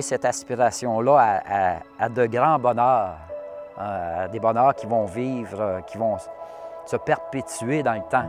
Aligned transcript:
cette 0.00 0.24
aspiration-là 0.24 1.42
à, 1.98 2.08
de 2.08 2.26
grands 2.26 2.58
bonheurs, 2.60 3.16
à 3.76 4.28
des 4.28 4.38
bonheurs 4.38 4.74
qui 4.74 4.86
vont 4.86 5.06
vivre, 5.06 5.80
qui 5.88 5.98
vont 5.98 6.16
se 6.86 6.96
perpétuer 6.96 7.82
dans 7.82 7.94
le 7.94 8.02
temps. 8.08 8.24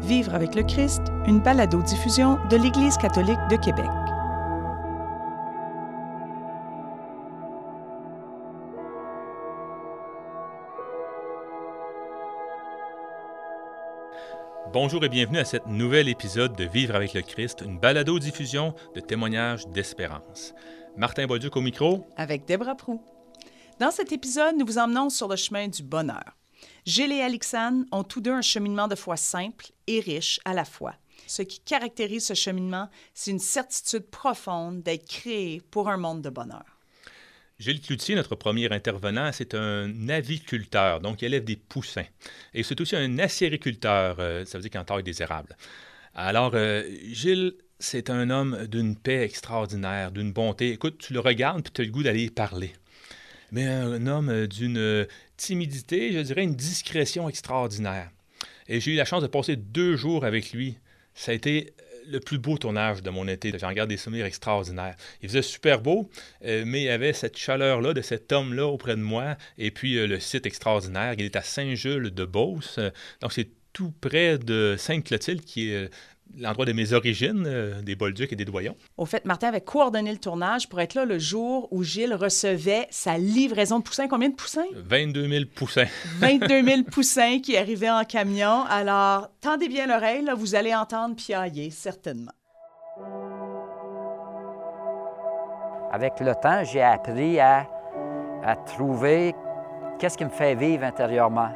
Vivre 0.00 0.34
avec 0.34 0.54
le 0.54 0.62
Christ, 0.62 1.02
une 1.26 1.40
balado-diffusion 1.40 2.38
de 2.48 2.56
l'Église 2.56 2.96
catholique 2.96 3.38
de 3.50 3.56
Québec. 3.56 3.99
Bonjour 14.72 15.04
et 15.04 15.08
bienvenue 15.08 15.38
à 15.38 15.44
cet 15.44 15.66
nouvel 15.66 16.08
épisode 16.08 16.54
de 16.54 16.62
Vivre 16.62 16.94
avec 16.94 17.14
le 17.14 17.22
Christ, 17.22 17.62
une 17.66 17.80
balado-diffusion 17.80 18.72
de 18.94 19.00
témoignages 19.00 19.66
d'espérance. 19.66 20.54
Martin 20.96 21.26
Bauduc 21.26 21.56
au 21.56 21.60
micro. 21.60 22.06
Avec 22.16 22.46
Debra 22.46 22.76
Prou. 22.76 23.02
Dans 23.80 23.90
cet 23.90 24.12
épisode, 24.12 24.54
nous 24.56 24.64
vous 24.64 24.78
emmenons 24.78 25.10
sur 25.10 25.26
le 25.26 25.34
chemin 25.34 25.66
du 25.66 25.82
bonheur. 25.82 26.36
Gilles 26.86 27.10
et 27.10 27.20
Alexandre 27.20 27.84
ont 27.90 28.04
tous 28.04 28.20
deux 28.20 28.30
un 28.30 28.42
cheminement 28.42 28.86
de 28.86 28.94
foi 28.94 29.16
simple 29.16 29.72
et 29.88 29.98
riche 29.98 30.38
à 30.44 30.54
la 30.54 30.64
fois. 30.64 30.94
Ce 31.26 31.42
qui 31.42 31.58
caractérise 31.58 32.26
ce 32.26 32.34
cheminement, 32.34 32.88
c'est 33.12 33.32
une 33.32 33.40
certitude 33.40 34.08
profonde 34.08 34.84
d'être 34.84 35.08
créé 35.08 35.62
pour 35.72 35.88
un 35.88 35.96
monde 35.96 36.22
de 36.22 36.30
bonheur. 36.30 36.79
Gilles 37.60 37.82
Cloutier, 37.82 38.14
notre 38.14 38.36
premier 38.36 38.72
intervenant, 38.72 39.30
c'est 39.32 39.54
un 39.54 40.08
aviculteur, 40.08 41.00
donc 41.00 41.20
il 41.20 41.26
élève 41.26 41.44
des 41.44 41.56
poussins. 41.56 42.06
Et 42.54 42.62
c'est 42.62 42.80
aussi 42.80 42.96
un 42.96 43.18
acériculteur, 43.18 44.16
euh, 44.18 44.46
ça 44.46 44.56
veut 44.56 44.62
dire 44.62 44.70
qu'il 44.70 44.80
en 44.80 44.84
taille 44.84 45.02
des 45.02 45.20
érables. 45.20 45.54
Alors, 46.14 46.52
euh, 46.54 46.82
Gilles, 47.12 47.52
c'est 47.78 48.08
un 48.08 48.30
homme 48.30 48.66
d'une 48.66 48.96
paix 48.96 49.22
extraordinaire, 49.24 50.10
d'une 50.10 50.32
bonté. 50.32 50.70
Écoute, 50.70 50.96
tu 50.98 51.12
le 51.12 51.20
regardes 51.20 51.62
puis 51.62 51.72
tu 51.72 51.82
as 51.82 51.84
le 51.84 51.90
goût 51.90 52.02
d'aller 52.02 52.30
parler. 52.30 52.72
Mais 53.52 53.66
un 53.66 54.06
homme 54.06 54.46
d'une 54.46 55.06
timidité, 55.36 56.12
je 56.12 56.20
dirais 56.20 56.44
une 56.44 56.56
discrétion 56.56 57.28
extraordinaire. 57.28 58.10
Et 58.68 58.80
j'ai 58.80 58.92
eu 58.92 58.96
la 58.96 59.04
chance 59.04 59.22
de 59.22 59.26
passer 59.26 59.56
deux 59.56 59.96
jours 59.96 60.24
avec 60.24 60.52
lui. 60.52 60.78
Ça 61.14 61.32
a 61.32 61.34
été 61.34 61.74
le 62.10 62.20
plus 62.20 62.38
beau 62.38 62.58
tournage 62.58 63.02
de 63.02 63.10
mon 63.10 63.26
été. 63.28 63.52
J'en 63.58 63.72
garde 63.72 63.88
des 63.88 63.96
souvenirs 63.96 64.26
extraordinaires. 64.26 64.96
Il 65.22 65.28
faisait 65.28 65.42
super 65.42 65.80
beau, 65.80 66.10
euh, 66.44 66.64
mais 66.66 66.82
il 66.82 66.84
y 66.84 66.90
avait 66.90 67.12
cette 67.12 67.36
chaleur-là 67.36 67.94
de 67.94 68.02
cet 68.02 68.32
homme-là 68.32 68.66
auprès 68.66 68.96
de 68.96 69.02
moi. 69.02 69.36
Et 69.58 69.70
puis 69.70 69.96
euh, 69.96 70.06
le 70.06 70.20
site 70.20 70.46
extraordinaire, 70.46 71.14
il 71.16 71.24
est 71.24 71.36
à 71.36 71.42
Saint-Jules-de-Beauce. 71.42 72.78
donc 73.20 73.32
c'est 73.32 73.48
tout 73.72 73.92
près 74.00 74.36
de 74.38 74.74
Sainte-Clotilde, 74.76 75.44
qui 75.44 75.70
est 75.70 75.90
l'endroit 76.38 76.64
de 76.64 76.72
mes 76.72 76.92
origines, 76.92 77.44
euh, 77.46 77.82
des 77.82 77.94
Bolducs 77.94 78.32
et 78.32 78.36
des 78.36 78.44
Doyons. 78.44 78.76
Au 78.96 79.06
fait, 79.06 79.24
Martin 79.24 79.48
avait 79.48 79.60
coordonné 79.60 80.12
le 80.12 80.18
tournage 80.18 80.68
pour 80.68 80.80
être 80.80 80.94
là 80.94 81.04
le 81.04 81.18
jour 81.18 81.68
où 81.70 81.82
Gilles 81.82 82.14
recevait 82.14 82.86
sa 82.90 83.18
livraison 83.18 83.78
de 83.78 83.84
poussins. 83.84 84.08
Combien 84.08 84.28
de 84.28 84.34
poussins? 84.34 84.66
22 84.74 85.28
000 85.28 85.44
poussins. 85.54 85.86
22 86.18 86.62
000 86.62 86.82
poussins 86.84 87.40
qui 87.40 87.56
arrivaient 87.56 87.90
en 87.90 88.04
camion. 88.04 88.64
Alors, 88.68 89.28
tendez 89.40 89.68
bien 89.68 89.86
l'oreille, 89.86 90.24
vous 90.36 90.54
allez 90.54 90.74
entendre 90.74 91.16
piailler, 91.16 91.70
certainement. 91.70 92.32
Avec 95.92 96.20
le 96.20 96.34
temps, 96.40 96.62
j'ai 96.64 96.82
appris 96.82 97.40
à, 97.40 97.68
à 98.44 98.56
trouver 98.56 99.34
qu'est-ce 99.98 100.16
qui 100.16 100.24
me 100.24 100.30
fait 100.30 100.54
vivre 100.54 100.84
intérieurement. 100.84 101.50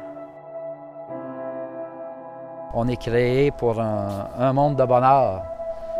On 2.75 2.87
est 2.89 2.97
créé 2.97 3.51
pour 3.51 3.79
un, 3.79 4.53
monde 4.53 4.75
de 4.75 4.83
bonheur. 4.83 5.43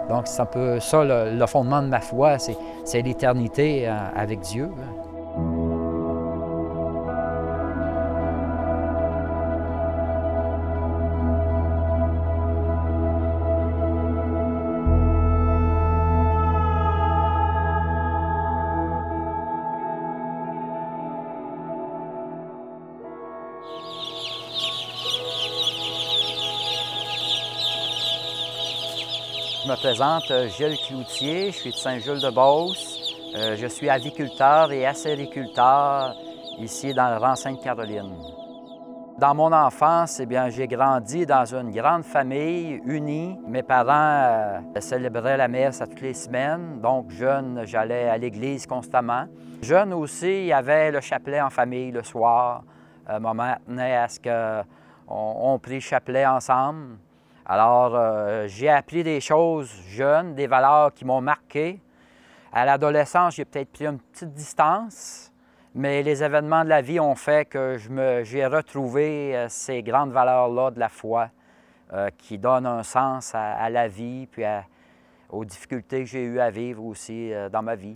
Donc, 0.10 0.28
c'est 0.28 0.42
un 0.42 0.46
peu 0.46 0.80
ça 0.80 1.04
le, 1.04 1.46
fondement 1.48 1.82
de 1.82 1.88
ma 1.88 2.02
foi, 2.02 2.38
c'est 2.38 3.02
l'éternité 3.02 3.88
euh, 3.88 3.94
avec 4.16 4.42
Dieu. 4.42 4.70
Présente 29.98 30.30
euh, 30.32 30.50
Gilles 30.50 30.78
Cloutier, 30.90 31.54
je 31.54 31.58
suis 31.58 31.72
de 31.72 31.76
Saint-Jules-de-Beauce. 31.78 33.16
Euh, 33.34 33.56
je 33.56 33.66
suis 33.66 33.90
aviculteur 33.90 34.70
et 34.74 34.86
acériculteur 34.86 36.14
ici 36.60 36.94
dans 36.94 37.12
le 37.12 37.16
rang 37.16 37.36
Sainte-Caroline. 37.36 38.14
Dans 39.18 39.34
mon 39.34 39.54
enfance, 39.54 40.20
eh 40.20 40.26
bien, 40.26 40.50
j'ai 40.50 40.68
grandi 40.68 41.26
dans 41.26 41.46
une 41.46 41.72
grande 41.72 42.04
famille 42.04 42.82
unie. 42.86 43.40
Mes 43.48 43.64
parents 43.64 44.60
euh, 44.76 44.82
célébraient 44.82 45.38
la 45.38 45.48
messe 45.48 45.80
à 45.80 45.88
toutes 45.88 46.02
les 46.02 46.14
semaines. 46.14 46.82
Donc, 46.82 47.12
jeune, 47.12 47.62
j'allais 47.64 48.10
à 48.10 48.18
l'église 48.18 48.68
constamment. 48.68 49.28
Jeune 49.62 49.94
aussi, 49.94 50.42
il 50.42 50.48
y 50.48 50.54
avait 50.54 50.92
le 50.92 51.00
chapelet 51.00 51.40
en 51.40 51.50
famille 51.50 51.92
le 51.92 52.04
soir. 52.04 52.66
maman 53.08 53.56
tenait 53.66 53.96
à 53.96 54.10
ce 54.10 54.20
qu'on 54.20 54.66
on 55.54 55.58
prie 55.58 55.76
le 55.76 55.80
chapelet 55.80 56.26
ensemble. 56.26 56.98
Alors, 57.48 57.92
euh, 57.94 58.48
j'ai 58.48 58.70
appris 58.70 59.04
des 59.04 59.22
choses 59.22 59.72
jeunes, 59.88 60.34
des 60.34 60.48
valeurs 60.48 60.92
qui 60.92 61.06
m'ont 61.06 61.22
marqué. 61.22 61.80
À 62.52 62.66
l'adolescence, 62.66 63.36
j'ai 63.36 63.46
peut-être 63.46 63.72
pris 63.72 63.86
une 63.86 64.00
petite 64.00 64.34
distance, 64.34 65.32
mais 65.76 66.02
les 66.02 66.24
événements 66.24 66.64
de 66.64 66.70
la 66.70 66.82
vie 66.82 67.00
ont 67.00 67.14
fait 67.14 67.46
que 67.46 67.78
j'ai 68.24 68.46
retrouvé 68.48 69.36
euh, 69.36 69.46
ces 69.48 69.84
grandes 69.84 70.12
valeurs-là 70.12 70.72
de 70.72 70.80
la 70.80 70.90
foi 70.90 71.30
euh, 71.94 72.10
qui 72.18 72.40
donnent 72.40 72.66
un 72.66 72.82
sens 72.82 73.36
à, 73.36 73.70
la 73.70 73.88
vie, 73.88 74.26
puis 74.26 74.44
aux 75.30 75.46
difficultés 75.46 76.00
que 76.00 76.10
j'ai 76.10 76.24
eues 76.24 76.40
à 76.40 76.50
vivre 76.50 76.84
aussi 76.84 77.32
dans 77.52 77.62
ma 77.62 77.76
vie. 77.76 77.96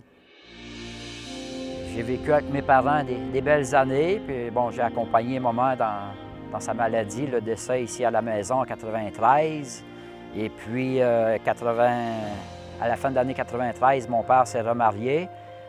J'ai 1.92 2.02
vécu 2.02 2.32
avec 2.32 2.48
mes 2.50 2.62
parents 2.62 3.02
des, 3.02 3.40
belles 3.40 3.74
années, 3.74 4.22
puis 4.24 4.48
bon, 4.50 4.70
j'ai 4.70 4.82
accompagné 4.82 5.40
maman 5.40 5.74
dans, 5.74 6.29
dans 6.50 6.60
sa 6.60 6.74
maladie, 6.74 7.26
le 7.26 7.40
décès 7.40 7.82
ici 7.82 8.04
à 8.04 8.10
la 8.10 8.22
maison 8.22 8.60
en 8.60 8.64
93. 8.64 9.84
Et 10.36 10.48
puis, 10.48 11.00
80, 11.44 11.82
euh, 11.82 12.18
à 12.80 12.88
la 12.88 12.96
fin 12.96 13.10
de 13.10 13.16
l'année 13.16 13.34
93, 13.34 14.08
mon 14.08 14.22
père 14.22 14.46
s'est 14.46 14.60
remarié. 14.60 15.28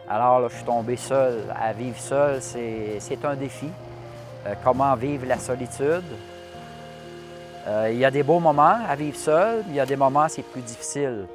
Alors, 0.10 0.50
je 0.50 0.56
suis 0.56 0.66
tombé 0.66 0.98
seul. 0.98 1.44
À 1.60 1.74
vivre 1.74 1.98
seul, 1.98 2.42
c'est 2.42 3.26
un 3.26 3.36
défi. 3.36 3.70
Euh, 4.48 4.54
comment 4.64 4.94
vivre 4.96 5.26
la 5.28 5.38
solitude? 5.38 6.04
Euh, 7.68 7.90
il 7.92 8.00
y 8.00 8.06
a 8.06 8.12
des 8.12 8.24
beaux 8.24 8.40
moments 8.40 8.78
à 8.90 8.96
vivre 8.96 9.18
seul, 9.18 9.64
il 9.68 9.76
y 9.76 9.80
a 9.80 9.86
des 9.86 9.96
moments 9.96 10.28
c'est 10.28 10.42
plus 10.42 10.62
difficile. 10.62 11.28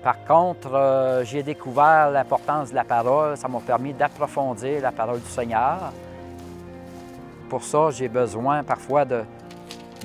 Par 0.00 0.24
contre, 0.24 1.22
j'ai 1.24 1.42
découvert 1.42 2.10
l'importance 2.10 2.70
de 2.70 2.76
la 2.76 2.84
parole. 2.84 3.36
Ça 3.36 3.48
m'a 3.48 3.58
permis 3.58 3.92
d'approfondir 3.92 4.80
la 4.80 4.92
parole 4.92 5.20
du 5.20 5.28
Seigneur. 5.28 5.92
Pour 7.50 7.64
ça, 7.64 7.90
j'ai 7.90 8.08
besoin 8.08 8.62
parfois 8.62 9.04
de, 9.04 9.24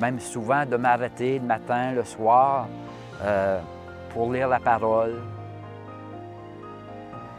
même 0.02 0.20
souvent, 0.20 0.66
de 0.66 0.78
m'arrêter 0.78 1.38
le 1.38 1.46
matin, 1.46 1.92
le 1.92 2.04
soir, 2.04 2.68
euh, 3.22 3.60
pour 4.10 4.34
lire 4.34 4.48
la 4.48 4.60
parole. 4.60 5.22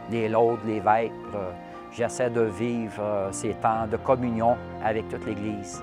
Les 0.08 0.28
laudes, 0.28 0.60
les 0.64 0.78
vêpres. 0.78 1.34
Euh, 1.34 1.50
j'essaie 1.92 2.30
de 2.30 2.42
vivre 2.42 3.00
euh, 3.00 3.32
ces 3.32 3.54
temps 3.54 3.88
de 3.90 3.96
communion 3.96 4.56
avec 4.84 5.08
toute 5.08 5.26
l'Église, 5.26 5.82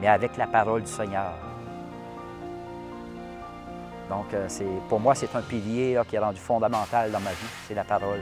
mais 0.00 0.06
avec 0.06 0.36
la 0.36 0.46
parole 0.46 0.82
du 0.82 0.90
Seigneur. 0.90 1.32
Donc, 4.08 4.26
pour 4.88 5.00
moi, 5.00 5.16
c'est 5.16 5.34
un 5.34 5.40
pilier 5.40 5.98
qui 6.06 6.14
est 6.14 6.18
rendu 6.20 6.38
fondamental 6.38 7.10
dans 7.10 7.20
ma 7.20 7.30
vie, 7.30 7.48
c'est 7.66 7.74
la 7.74 7.84
parole. 7.84 8.20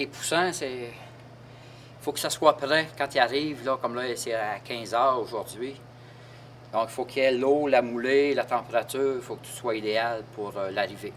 Les 0.00 0.06
poussins, 0.06 0.52
c'est. 0.52 0.72
Il 0.72 2.02
faut 2.02 2.12
que 2.12 2.18
ça 2.18 2.30
soit 2.30 2.56
prêt 2.56 2.88
quand 2.96 3.14
ils 3.14 3.18
arrivent, 3.18 3.64
là, 3.64 3.76
comme 3.80 3.94
là, 3.94 4.04
c'est 4.16 4.32
à 4.32 4.58
15 4.58 4.94
heures 4.94 5.20
aujourd'hui. 5.20 5.78
Donc, 6.72 6.84
il 6.88 6.92
faut 6.92 7.04
qu'il 7.04 7.22
y 7.22 7.26
ait 7.26 7.32
l'eau, 7.32 7.68
la 7.68 7.82
moulée, 7.82 8.32
la 8.32 8.44
température, 8.44 9.16
il 9.16 9.20
faut 9.20 9.34
que 9.34 9.44
tout 9.44 9.52
soit 9.52 9.74
idéal 9.76 10.24
pour 10.34 10.56
euh, 10.56 10.70
l'arrivée. 10.70 11.12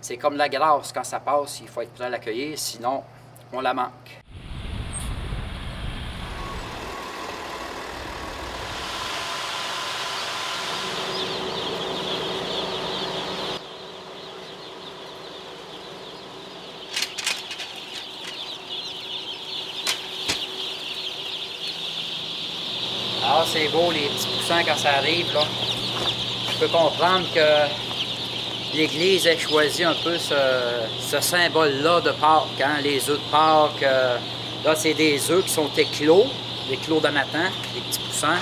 C'est 0.00 0.16
comme 0.16 0.36
la 0.36 0.48
grâce, 0.48 0.92
quand 0.92 1.04
ça 1.04 1.20
passe, 1.20 1.60
il 1.60 1.68
faut 1.68 1.82
être 1.82 1.92
prêt 1.92 2.06
à 2.06 2.08
l'accueillir, 2.08 2.58
sinon, 2.58 3.04
on 3.52 3.60
la 3.60 3.74
manque. 3.74 4.19
Beau, 23.68 23.90
les 23.90 24.08
petits 24.08 24.26
poussins 24.26 24.62
quand 24.64 24.76
ça 24.76 24.96
arrive. 24.96 25.32
Là. 25.34 25.42
Je 26.52 26.58
peux 26.58 26.68
comprendre 26.68 27.26
que 27.34 28.76
l'Église 28.76 29.26
ait 29.26 29.38
choisi 29.38 29.84
un 29.84 29.94
peu 29.94 30.16
ce, 30.18 31.20
symbole-là 31.20 32.00
de 32.00 32.10
Pâques, 32.12 32.60
hein, 32.62 32.80
les 32.82 33.08
œufs 33.10 33.18
de 33.18 33.30
Pâques. 33.30 33.82
Euh, 33.82 34.16
là, 34.64 34.74
c'est 34.74 34.94
des 34.94 35.30
œufs 35.30 35.44
qui 35.44 35.50
sont 35.50 35.70
éclos, 35.76 36.26
des 36.68 36.76
clos 36.76 37.00
de 37.00 37.08
matin, 37.08 37.50
des 37.74 37.80
petits 37.80 37.98
poussins. 38.00 38.40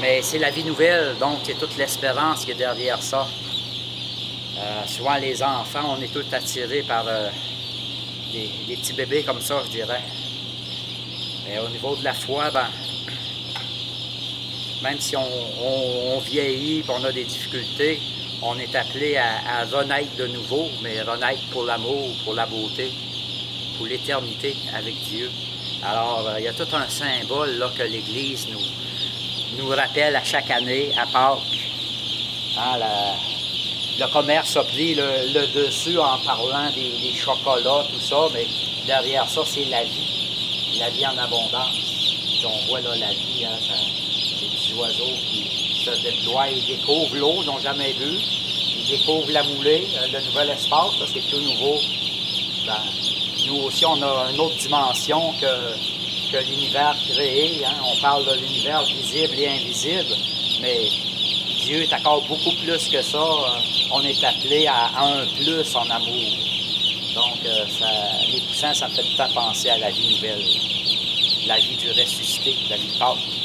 Mais 0.00 0.22
c'est 0.22 0.38
la 0.38 0.50
vie 0.50 0.64
nouvelle, 0.64 1.16
donc 1.18 1.38
c'est 1.44 1.58
toute 1.58 1.76
l'espérance 1.76 2.44
qui 2.44 2.50
est 2.50 2.56
derrière 2.56 3.00
ça. 3.02 3.26
Euh, 4.58 4.86
souvent, 4.86 5.16
les 5.16 5.42
enfants, 5.42 5.96
on 5.96 6.02
est 6.02 6.12
tous 6.12 6.24
attirés 6.32 6.82
par 6.82 7.04
euh, 7.06 7.28
des, 8.32 8.76
petits 8.76 8.92
bébés 8.92 9.22
comme 9.22 9.40
ça, 9.40 9.62
je 9.64 9.70
dirais. 9.70 10.02
Mais 11.46 11.58
au 11.58 11.68
niveau 11.68 11.94
de 11.96 12.04
la 12.04 12.14
foi, 12.14 12.50
ben, 12.50 12.66
même 14.84 15.00
si 15.00 15.16
on, 15.16 16.18
vieillit 16.20 16.80
et 16.80 16.84
on 16.90 17.02
a 17.04 17.10
des 17.10 17.24
difficultés, 17.24 17.98
on 18.42 18.58
est 18.58 18.74
appelé 18.76 19.16
à, 19.16 19.64
renaître 19.72 20.14
de 20.16 20.26
nouveau, 20.26 20.68
mais 20.82 21.00
renaître 21.00 21.42
pour 21.50 21.64
l'amour, 21.64 22.10
pour 22.22 22.34
la 22.34 22.44
beauté, 22.44 22.92
pour 23.78 23.86
l'éternité 23.86 24.54
avec 24.74 24.94
Dieu. 25.04 25.30
Alors, 25.82 26.26
euh, 26.28 26.38
il 26.38 26.44
y 26.44 26.48
a 26.48 26.52
tout 26.52 26.68
un 26.76 26.88
symbole 26.88 27.66
que 27.76 27.82
l'Église 27.82 28.46
nous, 28.50 29.58
nous 29.58 29.68
rappelle 29.68 30.16
à 30.16 30.22
chaque 30.22 30.50
année, 30.50 30.92
à 30.98 31.06
Pâques. 31.06 31.40
Hein, 32.58 32.78
le 33.98 34.06
commerce 34.12 34.54
a 34.56 34.64
pris 34.64 34.94
le, 34.94 35.64
dessus 35.64 35.98
en 35.98 36.18
parlant 36.18 36.70
des, 36.74 37.14
chocolats, 37.14 37.86
tout 37.90 38.00
ça, 38.00 38.28
mais 38.34 38.46
derrière 38.86 39.28
ça, 39.28 39.42
c'est 39.46 39.64
la 39.64 39.82
vie, 39.82 40.78
la 40.78 40.90
vie 40.90 41.06
en 41.06 41.16
abondance. 41.16 42.16
on 42.44 42.66
voit 42.66 42.80
là 42.80 42.96
la 42.96 43.12
vie, 43.12 43.46
hein, 43.46 43.58
les 43.60 44.03
oiseaux 44.78 45.16
qui 45.30 45.84
se 45.84 45.90
déploient, 46.02 46.48
ils 46.50 46.64
découvrent 46.66 47.16
l'eau, 47.16 47.34
ils 47.42 47.46
n'ont 47.46 47.60
jamais 47.60 47.92
vu, 47.92 48.18
ils 48.78 48.86
découvrent 48.86 49.30
la 49.30 49.42
moulée, 49.42 49.86
euh, 49.96 50.06
le 50.12 50.24
nouvel 50.26 50.50
espace, 50.50 50.94
c'est 51.12 51.28
tout 51.28 51.40
nouveau. 51.40 51.78
Ben, 52.66 52.82
nous 53.46 53.56
aussi, 53.62 53.84
on 53.84 54.02
a 54.02 54.30
une 54.30 54.40
autre 54.40 54.56
dimension 54.56 55.32
que, 55.40 56.32
que 56.32 56.44
l'univers 56.48 56.96
créé. 57.08 57.64
Hein. 57.64 57.74
On 57.84 58.00
parle 58.00 58.24
de 58.26 58.40
l'univers 58.40 58.82
visible 58.84 59.38
et 59.38 59.48
invisible, 59.48 60.16
mais 60.60 60.88
Dieu 61.58 61.82
est 61.82 61.92
encore 61.92 62.22
beaucoup 62.22 62.52
plus 62.62 62.88
que 62.88 63.02
ça. 63.02 63.24
On 63.92 64.02
est 64.02 64.24
appelé 64.24 64.66
à 64.66 64.90
un 64.98 65.26
plus 65.36 65.74
en 65.76 65.88
amour. 65.90 66.30
Donc, 67.14 67.38
euh, 67.46 67.64
les 68.32 68.40
poussins, 68.40 68.74
ça 68.74 68.88
me 68.88 68.94
fait 68.94 69.02
tout 69.02 69.16
temps 69.16 69.32
penser 69.32 69.70
à 69.70 69.78
la 69.78 69.90
vie 69.90 70.14
nouvelle, 70.14 70.44
la 71.46 71.58
vie 71.58 71.76
du 71.76 71.90
ressuscité, 71.90 72.56
la 72.68 72.76
vie 72.76 72.88
de 72.88 72.98
Pâques. 72.98 73.43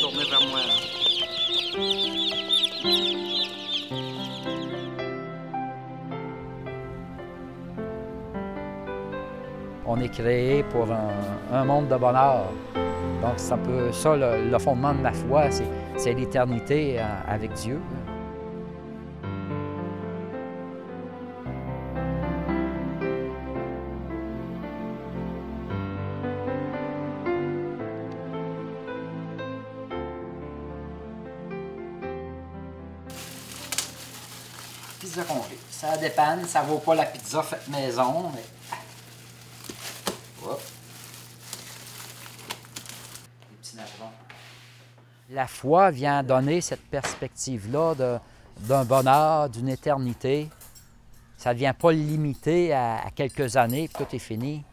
Tourner 0.00 0.24
vers 0.30 0.40
moi. 0.48 0.60
on 9.84 10.00
est 10.00 10.08
créé 10.08 10.62
pour 10.62 10.86
un, 11.52 11.64
monde 11.64 11.88
de 11.88 11.96
bonheur. 11.96 12.46
Donc, 13.20 13.34
ça, 13.36 13.58
peut, 13.58 13.92
ça 13.92 14.16
le, 14.16 14.58
fondement 14.58 14.94
de 14.94 15.00
ma 15.00 15.12
foi, 15.12 15.50
c'est 15.96 16.14
l'éternité 16.14 16.98
euh, 16.98 17.02
avec 17.26 17.52
Dieu. 17.52 17.78
Ça 35.70 35.96
dépanne, 35.96 36.44
ça 36.46 36.62
vaut 36.62 36.78
pas 36.78 36.94
la 36.94 37.04
pizza 37.04 37.42
faite 37.42 37.68
maison, 37.68 38.30
mais 38.34 38.42
La 45.30 45.46
foi 45.46 45.90
vient 45.90 46.22
donner 46.22 46.60
cette 46.60 46.88
perspective-là 46.88 47.94
d'un 48.60 48.84
bonheur, 48.84 49.50
d'une 49.50 49.68
éternité. 49.68 50.48
Ça 51.36 51.52
ne 51.52 51.58
vient 51.58 51.74
pas 51.74 51.92
limiter 51.92 52.72
à, 52.72 53.04
quelques 53.14 53.56
années, 53.56 53.88
puis 53.88 54.04
tout 54.04 54.16
est 54.16 54.20
fini. 54.20 54.64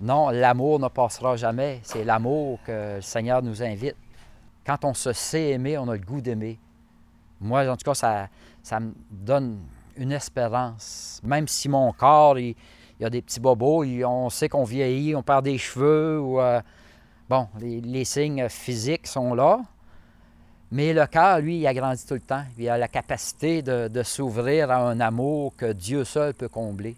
Non, 0.00 0.28
l'amour 0.30 0.78
ne 0.80 0.88
passera 0.88 1.36
jamais. 1.36 1.80
C'est 1.82 2.04
l'amour 2.04 2.58
que 2.66 2.96
le 2.96 3.02
Seigneur 3.02 3.42
nous 3.42 3.62
invite. 3.62 3.96
Quand 4.66 4.84
on 4.84 4.94
se 4.94 5.12
sait 5.12 5.50
aimer, 5.50 5.78
on 5.78 5.88
a 5.88 5.94
le 5.94 6.04
goût 6.04 6.20
d'aimer. 6.20 6.58
Moi, 7.40 7.68
en 7.68 7.76
tout 7.76 7.84
cas, 7.84 7.94
ça, 7.94 8.28
ça 8.62 8.80
me 8.80 8.92
donne 9.10 9.60
une 9.96 10.12
espérance. 10.12 11.20
Même 11.24 11.48
si 11.48 11.68
mon 11.68 11.92
corps, 11.92 12.38
il, 12.38 12.54
y 12.98 13.04
a 13.04 13.10
des 13.10 13.22
petits 13.22 13.40
bobos, 13.40 13.84
on 14.04 14.30
sait 14.30 14.48
qu'on 14.48 14.64
vieillit, 14.64 15.14
on 15.14 15.22
perd 15.22 15.44
des 15.44 15.58
cheveux, 15.58 16.20
ou, 16.20 16.40
euh, 16.40 16.60
Bon, 17.30 17.46
les, 17.60 18.04
signes 18.04 18.48
physiques 18.48 19.06
sont 19.06 19.34
là, 19.34 19.60
mais 20.72 20.92
le 20.92 21.06
cœur, 21.06 21.38
lui, 21.38 21.60
il 21.60 21.66
a 21.68 21.96
tout 21.96 22.14
le 22.14 22.20
temps. 22.20 22.42
Il 22.58 22.68
a 22.68 22.76
la 22.76 22.88
capacité 22.88 23.62
de, 23.62 24.02
s'ouvrir 24.02 24.68
à 24.72 24.78
un 24.78 24.98
amour 24.98 25.54
que 25.56 25.72
Dieu 25.72 26.02
seul 26.02 26.34
peut 26.34 26.48
combler. 26.48 26.96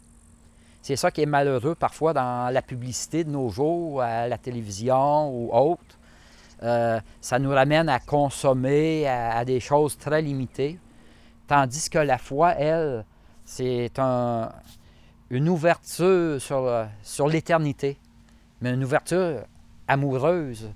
C'est 0.81 0.97
ça 0.97 1.11
qui 1.11 1.21
est 1.21 1.27
malheureux 1.27 1.75
parfois 1.75 2.15
dans 2.15 2.51
la 2.51 2.63
publicité 2.63 3.25
de 3.25 3.31
nos 3.31 3.51
jours, 3.51 4.01
à 4.01 4.27
la 4.27 4.39
télévision 4.39 5.29
ou 5.29 5.51
autre. 5.53 5.99
Euh, 6.63 7.01
ça 7.21 7.39
nous 7.39 7.51
ramène 7.51 7.89
à 7.89 7.99
consommer 7.99 9.07
à, 9.09 9.45
des 9.45 9.61
choses 9.61 9.99
très 9.99 10.23
limitées, 10.23 10.79
tandis 11.49 11.91
que 11.91 11.99
la 11.99 12.19
foi, 12.19 12.53
elle, 12.53 13.05
c'est 13.45 13.91
une 15.31 15.49
ouverture 15.49 16.41
sur, 16.41 16.87
sur 17.03 17.29
l'éternité, 17.29 17.99
mais 18.61 18.75
une 18.75 18.85
ouverture 18.85 19.41
amoureuse. 19.89 20.71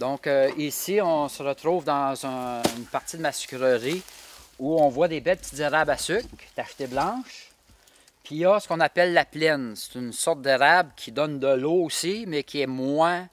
Donc 0.00 0.26
euh, 0.26 0.50
ici, 0.56 0.98
on 1.02 1.28
se 1.28 1.42
retrouve 1.42 1.84
dans 1.84 2.14
une 2.24 2.86
partie 2.86 3.18
de 3.18 3.22
ma 3.22 3.32
sucrerie 3.32 4.02
où 4.58 4.80
on 4.80 4.88
voit 4.88 5.08
des 5.08 5.20
belles 5.20 5.36
petites 5.36 5.60
érables 5.60 5.90
à 5.90 5.98
sucre, 5.98 6.26
tachetées 6.56 6.86
blanches. 6.86 7.50
Puis 8.24 8.36
il 8.36 8.38
y 8.38 8.46
a 8.46 8.58
ce 8.60 8.66
qu'on 8.66 8.80
appelle 8.80 9.12
la 9.12 9.26
plaine. 9.26 9.74
C'est 9.76 9.98
une 9.98 10.14
sorte 10.14 10.40
d'érable 10.40 10.90
qui 10.96 11.12
donne 11.12 11.38
de 11.38 11.48
l'eau 11.48 11.84
aussi, 11.84 12.24
mais 12.26 12.44
qui 12.44 12.62
est 12.62 12.66
moins, 12.66 13.28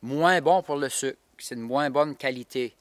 moins 0.00 0.40
bon 0.40 0.62
pour 0.62 0.76
le 0.76 0.88
sucre. 0.88 1.18
C'est 1.36 1.54
de 1.54 1.60
moins 1.60 1.90
bonne 1.90 2.16
qualité. 2.16 2.74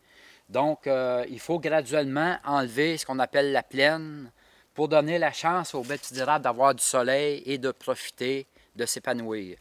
Donc, 0.47 0.87
euh, 0.87 1.25
il 1.29 1.41
faut 1.41 1.59
graduellement 1.59 2.37
enlever 2.45 2.97
ce 2.97 3.05
qu'on 3.05 3.19
appelle 3.19 3.51
la 3.51 3.63
plaine 3.63 4.31
pour 4.73 4.87
donner 4.87 5.19
la 5.19 5.33
chance 5.33 5.75
aux 5.75 5.83
belles 5.83 5.99
petites 5.99 6.19
érables 6.19 6.45
d'avoir 6.45 6.73
du 6.73 6.83
soleil 6.83 7.43
et 7.45 7.57
de 7.57 7.71
profiter, 7.71 8.47
de 8.77 8.85
s'épanouir. 8.85 9.57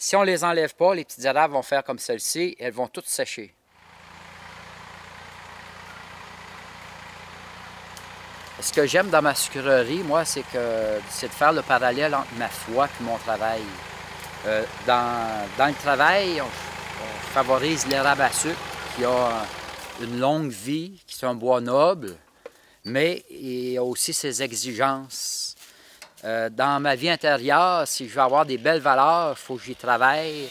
Si 0.00 0.14
on 0.14 0.20
ne 0.20 0.26
les 0.26 0.44
enlève 0.44 0.76
pas, 0.76 0.94
les 0.94 1.04
petites 1.04 1.24
érables 1.24 1.54
vont 1.54 1.62
faire 1.62 1.82
comme 1.82 1.98
celle-ci, 1.98 2.54
elles 2.60 2.72
vont 2.72 2.86
toutes 2.86 3.08
sécher. 3.08 3.52
Ce 8.60 8.72
que 8.72 8.86
j'aime 8.86 9.10
dans 9.10 9.22
ma 9.22 9.34
sucrerie, 9.34 10.04
moi, 10.04 10.24
c'est 10.24 10.42
que 10.42 11.00
c'est 11.10 11.28
de 11.28 11.32
faire 11.32 11.52
le 11.52 11.62
parallèle 11.62 12.14
entre 12.14 12.32
ma 12.36 12.48
foi 12.48 12.86
et 12.86 13.02
mon 13.02 13.16
travail. 13.18 13.62
Euh, 14.46 14.64
dans, 14.86 15.66
le 15.66 15.74
travail, 15.74 16.40
on, 16.40 16.46
favorise 17.32 17.86
l'érable 17.86 18.22
à 18.22 18.32
sucre 18.32 18.56
qui 18.96 19.04
a 19.04 19.44
une 20.00 20.18
longue 20.18 20.50
vie, 20.50 21.00
qui 21.06 21.24
est 21.24 21.28
un 21.28 21.34
bois 21.34 21.60
noble, 21.60 22.16
mais 22.84 23.24
il 23.30 23.76
a 23.76 23.82
aussi 23.84 24.12
ses 24.12 24.42
exigences. 24.42 25.47
Euh, 26.24 26.50
dans 26.50 26.80
ma 26.80 26.96
vie 26.96 27.10
intérieure, 27.10 27.86
si 27.86 28.08
je 28.08 28.14
veux 28.14 28.20
avoir 28.20 28.44
des 28.44 28.58
belles 28.58 28.80
valeurs, 28.80 29.36
il 29.36 29.40
faut 29.40 29.56
que 29.56 29.64
j'y 29.64 29.76
travaille 29.76 30.48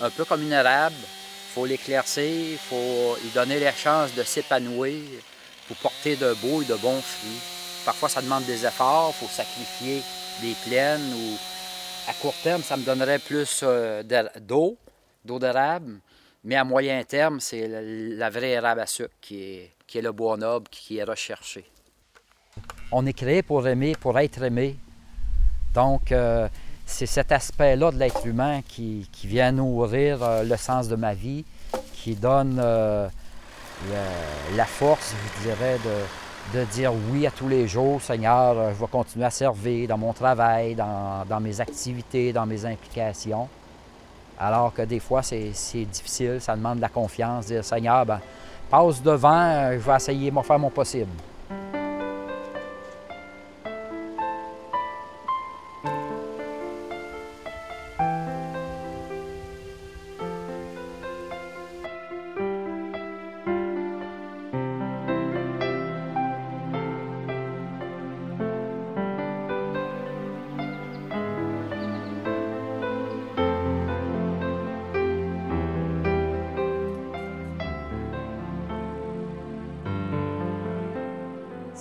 un 0.00 0.10
peu 0.10 0.24
comme 0.24 0.42
une 0.42 0.52
érable. 0.52 0.94
Il 0.96 1.54
faut 1.54 1.66
l'éclaircir, 1.66 2.52
il 2.52 2.58
faut 2.58 3.16
lui 3.22 3.30
donner 3.30 3.58
les 3.58 3.72
chances 3.72 4.14
de 4.14 4.22
s'épanouir 4.22 5.00
pour 5.66 5.76
porter 5.78 6.16
de 6.16 6.34
beaux 6.34 6.62
et 6.62 6.66
de 6.66 6.74
bons 6.74 7.00
fruits. 7.00 7.40
Parfois, 7.84 8.08
ça 8.08 8.20
demande 8.20 8.44
des 8.44 8.66
efforts, 8.66 9.14
il 9.16 9.26
faut 9.26 9.32
sacrifier 9.32 10.02
des 10.42 10.54
plaines 10.66 11.12
ou 11.14 11.38
à 12.08 12.12
court 12.14 12.34
terme, 12.42 12.62
ça 12.62 12.76
me 12.76 12.84
donnerait 12.84 13.18
plus 13.18 13.60
euh, 13.62 14.02
d'eau, 14.40 14.76
d'eau 15.24 15.38
d'érable. 15.38 16.00
Mais 16.44 16.56
à 16.56 16.64
moyen 16.64 17.02
terme, 17.02 17.40
c'est 17.40 17.66
la, 17.66 17.80
la 17.82 18.30
vraie 18.30 18.50
érable 18.50 18.80
à 18.80 18.86
sucre 18.86 19.14
qui 19.20 19.42
est, 19.42 19.72
qui 19.86 19.98
est 19.98 20.02
le 20.02 20.12
bois 20.12 20.36
noble 20.36 20.68
qui 20.70 20.98
est 20.98 21.04
recherché. 21.04 21.64
On 22.92 23.04
est 23.06 23.12
créé 23.12 23.42
pour 23.42 23.66
aimer, 23.66 23.94
pour 23.98 24.18
être 24.18 24.42
aimé. 24.42 24.76
Donc, 25.78 26.10
euh, 26.10 26.48
c'est 26.86 27.06
cet 27.06 27.30
aspect-là 27.30 27.92
de 27.92 27.98
l'être 27.98 28.26
humain 28.26 28.62
qui, 28.66 29.08
vient 29.22 29.52
nourrir 29.52 30.18
euh, 30.24 30.42
le 30.42 30.56
sens 30.56 30.88
de 30.88 30.96
ma 30.96 31.14
vie, 31.14 31.44
qui 31.92 32.16
donne 32.16 32.58
euh, 32.60 33.06
la 34.56 34.64
force, 34.64 35.14
je 35.36 35.48
dirais, 35.48 35.78
de, 36.52 36.64
dire 36.72 36.90
oui 37.12 37.28
à 37.28 37.30
tous 37.30 37.46
les 37.46 37.68
jours. 37.68 38.02
Seigneur, 38.02 38.74
je 38.74 38.80
vais 38.80 38.90
continuer 38.90 39.26
à 39.26 39.30
servir 39.30 39.86
dans 39.86 39.98
mon 39.98 40.12
travail, 40.12 40.74
dans, 40.74 41.40
mes 41.40 41.60
activités, 41.60 42.32
dans 42.32 42.44
mes 42.44 42.64
implications. 42.64 43.48
Alors 44.36 44.74
que 44.74 44.82
des 44.82 44.98
fois, 44.98 45.22
c'est 45.22 45.84
difficile, 45.84 46.38
ça 46.40 46.56
demande 46.56 46.78
de 46.78 46.82
la 46.82 46.88
confiance, 46.88 47.46
dire 47.46 47.64
Seigneur, 47.64 48.04
ben, 48.04 48.18
passe 48.68 49.00
devant, 49.00 49.70
je 49.70 49.78
vais 49.78 49.94
essayer 49.94 50.32
de 50.32 50.40
faire 50.40 50.58
mon 50.58 50.70
possible. 50.70 51.12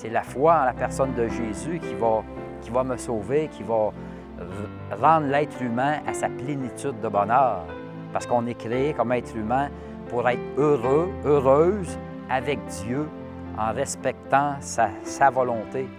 C'est 0.08 0.14
la 0.14 0.24
foi 0.24 0.62
en 0.62 0.64
la 0.64 0.72
personne 0.72 1.14
de 1.16 1.28
Jésus 1.28 1.80
qui 1.80 1.94
va, 1.96 2.24
qui 2.62 2.70
va 2.70 2.82
me 2.86 2.96
sauver, 2.96 3.50
qui 3.50 3.62
va 3.62 3.92
rendre 5.02 5.28
l'être 5.28 5.62
humain 5.62 5.98
à 6.08 6.14
sa 6.14 6.30
plénitude 6.30 6.98
de 7.02 7.10
bonheur. 7.10 7.66
Parce 8.14 8.26
qu'on 8.26 8.46
est 8.48 8.54
créé 8.54 8.94
comme 8.94 9.12
être 9.12 9.36
humain 9.36 9.68
pour 10.08 10.30
être 10.30 10.40
heureux, 10.56 11.10
heureuse 11.26 12.00
avec 12.30 12.58
Dieu 12.86 13.10
en 13.58 13.74
respectant 13.74 14.56
sa, 14.62 14.92
sa 15.04 15.30
volonté. 15.30 15.90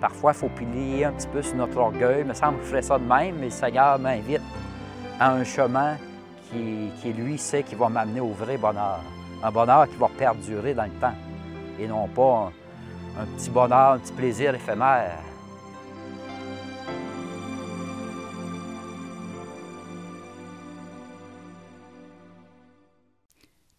Parfois, 0.00 0.30
il 0.30 0.38
faut 0.38 0.48
plier 0.50 1.04
un 1.06 1.10
petit 1.10 1.26
peu 1.26 1.42
sur 1.42 1.56
notre 1.56 1.76
orgueil. 1.76 2.20
Il 2.20 2.26
me 2.26 2.34
semble 2.34 2.58
que 2.58 2.66
je 2.66 2.68
ferais 2.68 2.82
ça 2.82 3.00
de 3.00 3.04
même, 3.04 3.34
mais 3.40 3.46
le 3.46 3.50
Seigneur 3.50 3.98
m'invite 3.98 4.42
à 5.18 5.32
un 5.32 5.42
chemin 5.42 5.96
qui, 6.52 6.88
qui, 7.00 7.12
lui, 7.12 7.36
sait 7.36 7.64
qui 7.64 7.74
va 7.74 7.88
m'amener 7.88 8.20
au 8.20 8.30
vrai 8.30 8.56
bonheur. 8.56 9.00
Un 9.42 9.50
bonheur 9.50 9.88
qui 9.88 9.96
va 9.96 10.06
perdurer 10.16 10.72
dans 10.72 10.84
le 10.84 11.00
temps 11.00 11.14
et 11.80 11.88
non 11.88 12.06
pas 12.06 12.52
un, 13.18 13.26
petit 13.26 13.50
bonheur, 13.50 13.92
un 13.92 13.98
petit 13.98 14.12
plaisir 14.12 14.54
éphémère. 14.54 15.22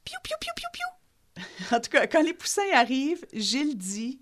Piou, 0.03 0.17
piou, 0.23 0.35
piou, 0.39 0.53
piou, 0.55 0.69
piou. 0.71 1.45
En 1.75 1.79
tout 1.79 1.89
cas, 1.89 2.07
quand 2.07 2.21
les 2.21 2.33
poussins 2.33 2.61
arrivent, 2.73 3.25
Gilles 3.33 3.77
dit 3.77 4.19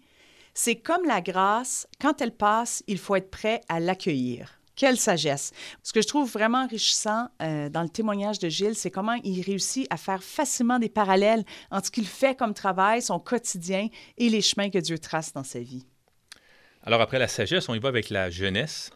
C'est 0.54 0.78
comme 0.78 1.06
la 1.06 1.22
grâce, 1.22 1.88
quand 2.02 2.22
elle 2.22 2.36
passe, 2.36 2.84
il 2.88 2.98
faut 2.98 3.16
être 3.16 3.30
prêt 3.30 3.62
à 3.70 3.80
l'accueillir. 3.80 4.63
Quelle 4.76 4.98
sagesse! 4.98 5.52
Ce 5.84 5.94
que 5.94 6.02
je 6.02 6.08
trouve 6.08 6.32
vraiment 6.32 6.64
enrichissant 6.64 7.28
euh, 7.42 7.70
dans 7.70 7.84
le 7.84 7.90
témoignage 7.90 8.40
de 8.40 8.50
Gilles, 8.50 8.76
c'est 8.76 8.90
comment 8.90 9.20
il 9.24 9.42
réussit 9.42 9.86
à 9.92 9.98
faire 9.98 10.24
facilement 10.24 10.80
des 10.80 10.90
parallèles 10.90 11.44
entre 11.70 11.88
ce 11.88 11.92
qu'il 11.92 12.08
fait 12.08 12.36
comme 12.36 12.54
travail, 12.54 13.02
son 13.02 13.20
quotidien 13.20 13.90
et 14.18 14.30
les 14.30 14.42
chemins 14.42 14.70
que 14.70 14.80
Dieu 14.80 14.98
trace 14.98 15.32
dans 15.34 15.44
sa 15.44 15.60
vie. 15.60 15.86
Alors 16.84 17.02
après 17.02 17.20
la 17.20 17.28
sagesse, 17.28 17.70
on 17.70 17.76
y 17.76 17.80
va 17.80 17.90
avec 17.90 18.10
la 18.10 18.30
jeunesse. 18.30 18.90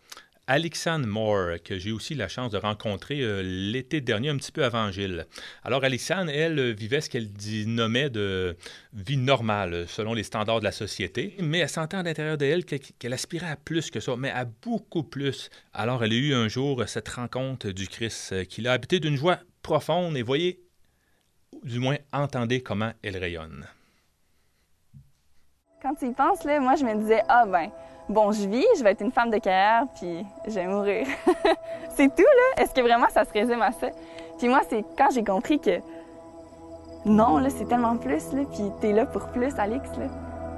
Alexandre 0.49 1.05
Moore, 1.05 1.57
que 1.61 1.77
j'ai 1.77 1.91
aussi 1.91 2.15
la 2.15 2.29
chance 2.29 2.51
de 2.51 2.57
rencontrer 2.57 3.19
euh, 3.21 3.41
l'été 3.43 3.99
dernier, 3.99 4.29
un 4.29 4.37
petit 4.37 4.53
peu 4.53 4.63
avant 4.63 4.89
Gilles. 4.91 5.25
Alors, 5.63 5.83
Alexandre, 5.83 6.31
elle, 6.33 6.57
euh, 6.57 6.71
vivait 6.71 7.01
ce 7.01 7.09
qu'elle 7.09 7.29
nommait 7.65 8.09
de 8.09 8.55
vie 8.93 9.17
normale, 9.17 9.73
euh, 9.73 9.87
selon 9.87 10.13
les 10.13 10.23
standards 10.23 10.59
de 10.59 10.63
la 10.63 10.71
société, 10.71 11.35
mais 11.39 11.59
elle 11.59 11.69
sentait 11.69 11.97
à 11.97 12.03
l'intérieur 12.03 12.37
d'elle 12.37 12.63
que- 12.63 12.77
qu'elle 12.97 13.11
aspirait 13.11 13.49
à 13.51 13.57
plus 13.57 13.91
que 13.91 13.99
ça, 13.99 14.15
mais 14.15 14.31
à 14.31 14.45
beaucoup 14.45 15.03
plus. 15.03 15.49
Alors, 15.73 16.01
elle 16.03 16.13
a 16.13 16.15
eu 16.15 16.33
un 16.33 16.47
jour 16.47 16.81
cette 16.87 17.09
rencontre 17.09 17.71
du 17.71 17.87
Christ 17.89 18.45
qui 18.47 18.61
l'a 18.61 18.71
habité 18.71 19.01
d'une 19.01 19.17
joie 19.17 19.39
profonde, 19.61 20.15
et 20.15 20.21
voyez, 20.21 20.61
du 21.63 21.79
moins, 21.79 21.97
entendez 22.13 22.61
comment 22.61 22.93
elle 23.03 23.17
rayonne. 23.17 23.67
Quand 25.81 25.93
tu 25.95 26.07
y 26.07 26.13
penses, 26.13 26.43
là, 26.45 26.59
moi, 26.61 26.75
je 26.75 26.85
me 26.85 26.95
disais, 27.01 27.21
ah 27.27 27.45
ben, 27.45 27.69
bon, 28.09 28.31
je 28.31 28.47
vis, 28.47 28.65
je 28.77 28.83
vais 28.83 28.91
être 28.91 29.01
une 29.01 29.11
femme 29.11 29.29
de 29.29 29.37
carrière, 29.37 29.85
puis 29.95 30.25
je 30.47 30.53
vais 30.53 30.67
mourir. 30.67 31.07
c'est 31.95 32.13
tout, 32.15 32.21
là. 32.21 32.63
Est-ce 32.63 32.73
que 32.73 32.81
vraiment 32.81 33.09
ça 33.09 33.25
se 33.25 33.31
résume 33.31 33.61
à 33.61 33.71
ça? 33.71 33.87
Puis 34.37 34.47
moi, 34.47 34.61
c'est 34.69 34.83
quand 34.97 35.09
j'ai 35.11 35.23
compris 35.23 35.59
que 35.59 35.79
non, 37.05 37.37
là, 37.37 37.49
c'est 37.49 37.65
tellement 37.65 37.97
plus, 37.97 38.33
là, 38.33 38.43
puis 38.51 38.71
t'es 38.81 38.91
là 38.91 39.05
pour 39.05 39.27
plus, 39.27 39.57
Alix, 39.57 39.89
là. 39.97 40.07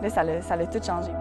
Là, 0.02 0.10
ça 0.42 0.56
l'a 0.56 0.66
tout 0.66 0.84
changé. 0.84 1.12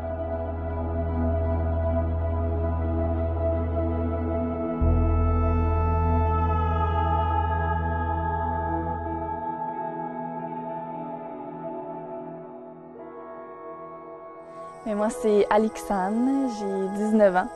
Mais 14.86 14.94
moi, 14.94 15.08
c'est 15.10 15.46
Alixane, 15.50 16.48
j'ai 16.58 17.04
19 17.04 17.36
ans, 17.36 17.48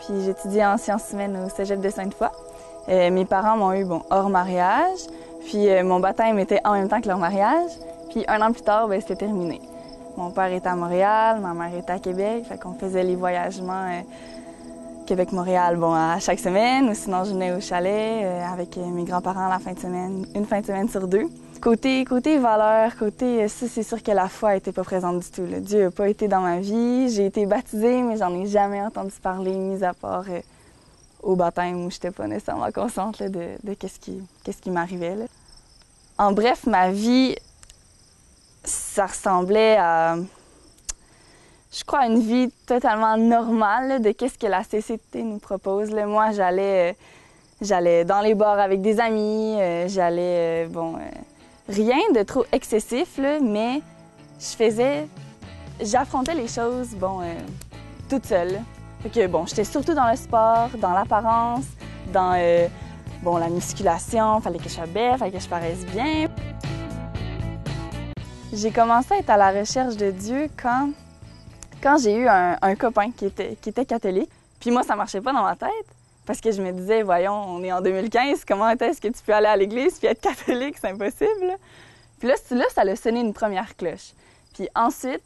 puis 0.00 0.24
j'étudie 0.24 0.64
en 0.64 0.76
sciences 0.76 1.12
humaines 1.12 1.38
au 1.44 1.48
Cégep 1.48 1.80
de 1.80 1.90
Sainte-Foy. 1.90 2.28
Euh, 2.88 3.10
mes 3.10 3.24
parents 3.24 3.56
m'ont 3.56 3.72
eu, 3.72 3.84
bon, 3.84 4.02
hors 4.10 4.28
mariage, 4.28 4.98
puis 5.46 5.68
euh, 5.68 5.84
mon 5.84 6.00
baptême 6.00 6.38
était 6.38 6.60
en 6.64 6.72
même 6.72 6.88
temps 6.88 7.00
que 7.00 7.08
leur 7.08 7.18
mariage, 7.18 7.70
puis 8.10 8.24
un 8.28 8.40
an 8.40 8.52
plus 8.52 8.62
tard, 8.62 8.88
ben, 8.88 9.00
c'était 9.00 9.16
terminé. 9.16 9.60
Mon 10.16 10.30
père 10.30 10.52
était 10.52 10.68
à 10.68 10.76
Montréal, 10.76 11.38
ma 11.40 11.54
mère 11.54 11.76
était 11.78 11.92
à 11.92 11.98
Québec, 11.98 12.44
fait 12.48 12.58
qu'on 12.58 12.74
faisait 12.74 13.02
les 13.02 13.16
voyagements 13.16 13.72
euh, 13.72 14.00
Québec-Montréal, 15.06 15.76
bon, 15.76 15.92
à 15.92 16.18
chaque 16.18 16.38
semaine, 16.38 16.88
ou 16.88 16.94
sinon 16.94 17.24
je 17.24 17.32
venais 17.32 17.52
au 17.52 17.60
chalet 17.60 18.26
avec 18.50 18.78
mes 18.78 19.04
grands-parents 19.04 19.48
la 19.48 19.58
fin 19.58 19.72
de 19.72 19.78
semaine, 19.78 20.24
une 20.34 20.46
fin 20.46 20.60
de 20.60 20.66
semaine 20.66 20.88
sur 20.88 21.06
deux. 21.06 21.28
Côté, 21.60 22.04
côté 22.04 22.38
valeur, 22.38 22.94
côté 22.96 23.48
ça, 23.48 23.66
c'est 23.68 23.82
sûr 23.82 24.02
que 24.02 24.10
la 24.10 24.28
foi 24.28 24.54
n'était 24.54 24.72
pas 24.72 24.84
présente 24.84 25.20
du 25.20 25.30
tout. 25.30 25.46
Dieu 25.60 25.84
n'a 25.84 25.90
pas 25.90 26.08
été 26.08 26.28
dans 26.28 26.40
ma 26.40 26.60
vie. 26.60 27.08
J'ai 27.08 27.26
été 27.26 27.46
baptisée, 27.46 28.02
mais 28.02 28.16
j'en 28.16 28.34
ai 28.34 28.46
jamais 28.46 28.82
entendu 28.82 29.12
parler, 29.22 29.56
mis 29.56 29.82
à 29.82 29.94
part 29.94 30.24
euh, 30.28 30.40
au 31.22 31.36
baptême 31.36 31.84
où 31.84 31.90
j'étais 31.90 32.10
pas 32.10 32.26
nécessairement 32.26 32.70
consciente 32.70 33.22
de, 33.22 33.74
qu'est-ce 33.74 33.98
qui, 33.98 34.22
qui 34.62 34.70
m'arrivait. 34.70 35.16
En 36.18 36.32
bref, 36.32 36.66
ma 36.66 36.90
vie, 36.90 37.34
ça 38.62 39.06
ressemblait 39.06 39.76
à, 39.78 40.16
je 41.76 41.82
crois, 41.82 42.06
une 42.06 42.20
vie 42.20 42.50
totalement 42.66 43.16
normale 43.16 44.00
de 44.00 44.12
qu'est-ce 44.12 44.38
que 44.38 44.46
la 44.46 44.62
CCT 44.62 45.22
nous 45.22 45.38
propose. 45.38 45.90
Moi, 45.90 46.30
j'allais, 46.30 46.92
euh, 46.92 46.94
j'allais 47.60 48.04
dans 48.04 48.20
les 48.20 48.34
bars 48.34 48.60
avec 48.60 48.80
des 48.80 49.00
amis, 49.00 49.56
euh, 49.58 49.88
j'allais, 49.88 50.66
euh, 50.66 50.68
bon. 50.68 50.94
Rien 51.68 52.10
de 52.14 52.22
trop 52.22 52.44
excessif, 52.52 53.18
là, 53.18 53.38
mais 53.40 53.80
je 54.38 54.56
faisais. 54.56 55.06
J'affrontais 55.80 56.34
les 56.34 56.48
choses, 56.48 56.90
bon, 56.94 57.20
euh, 57.22 57.34
toute 58.08 58.26
seule. 58.26 58.60
Fait 59.02 59.08
que, 59.10 59.26
bon, 59.26 59.44
j'étais 59.46 59.64
surtout 59.64 59.94
dans 59.94 60.08
le 60.08 60.16
sport, 60.16 60.70
dans 60.78 60.92
l'apparence, 60.92 61.64
dans, 62.12 62.34
euh, 62.38 62.68
bon, 63.22 63.36
la 63.36 63.48
musculation. 63.48 64.40
Fallait 64.40 64.58
que 64.58 64.68
je 64.68 64.74
sois 64.74 64.86
belle, 64.86 65.18
fallait 65.18 65.32
que 65.32 65.40
je 65.40 65.48
paraisse 65.48 65.84
bien. 65.86 66.28
J'ai 68.52 68.70
commencé 68.70 69.14
à 69.14 69.18
être 69.18 69.30
à 69.30 69.36
la 69.36 69.50
recherche 69.50 69.96
de 69.96 70.12
Dieu 70.12 70.48
quand, 70.60 70.90
quand 71.82 71.98
j'ai 71.98 72.14
eu 72.14 72.28
un, 72.28 72.56
un 72.62 72.74
copain 72.76 73.10
qui 73.10 73.26
était, 73.26 73.56
qui 73.60 73.70
était 73.70 73.84
catholique. 73.84 74.30
Puis 74.60 74.70
moi, 74.70 74.84
ça 74.84 74.94
marchait 74.94 75.20
pas 75.20 75.32
dans 75.32 75.42
ma 75.42 75.56
tête. 75.56 75.70
Parce 76.26 76.40
que 76.40 76.50
je 76.52 76.62
me 76.62 76.72
disais, 76.72 77.02
voyons, 77.02 77.34
on 77.34 77.62
est 77.62 77.72
en 77.72 77.80
2015, 77.80 78.44
comment 78.46 78.70
est-ce 78.70 79.00
que 79.00 79.08
tu 79.08 79.22
peux 79.24 79.34
aller 79.34 79.46
à 79.46 79.56
l'église 79.56 79.98
puis 79.98 80.08
être 80.08 80.20
catholique? 80.20 80.76
C'est 80.80 80.88
impossible. 80.88 81.56
Puis 82.18 82.28
là, 82.28 82.64
ça 82.70 82.82
a 82.82 82.96
sonné 82.96 83.20
une 83.20 83.34
première 83.34 83.76
cloche. 83.76 84.12
Puis 84.54 84.68
ensuite, 84.74 85.22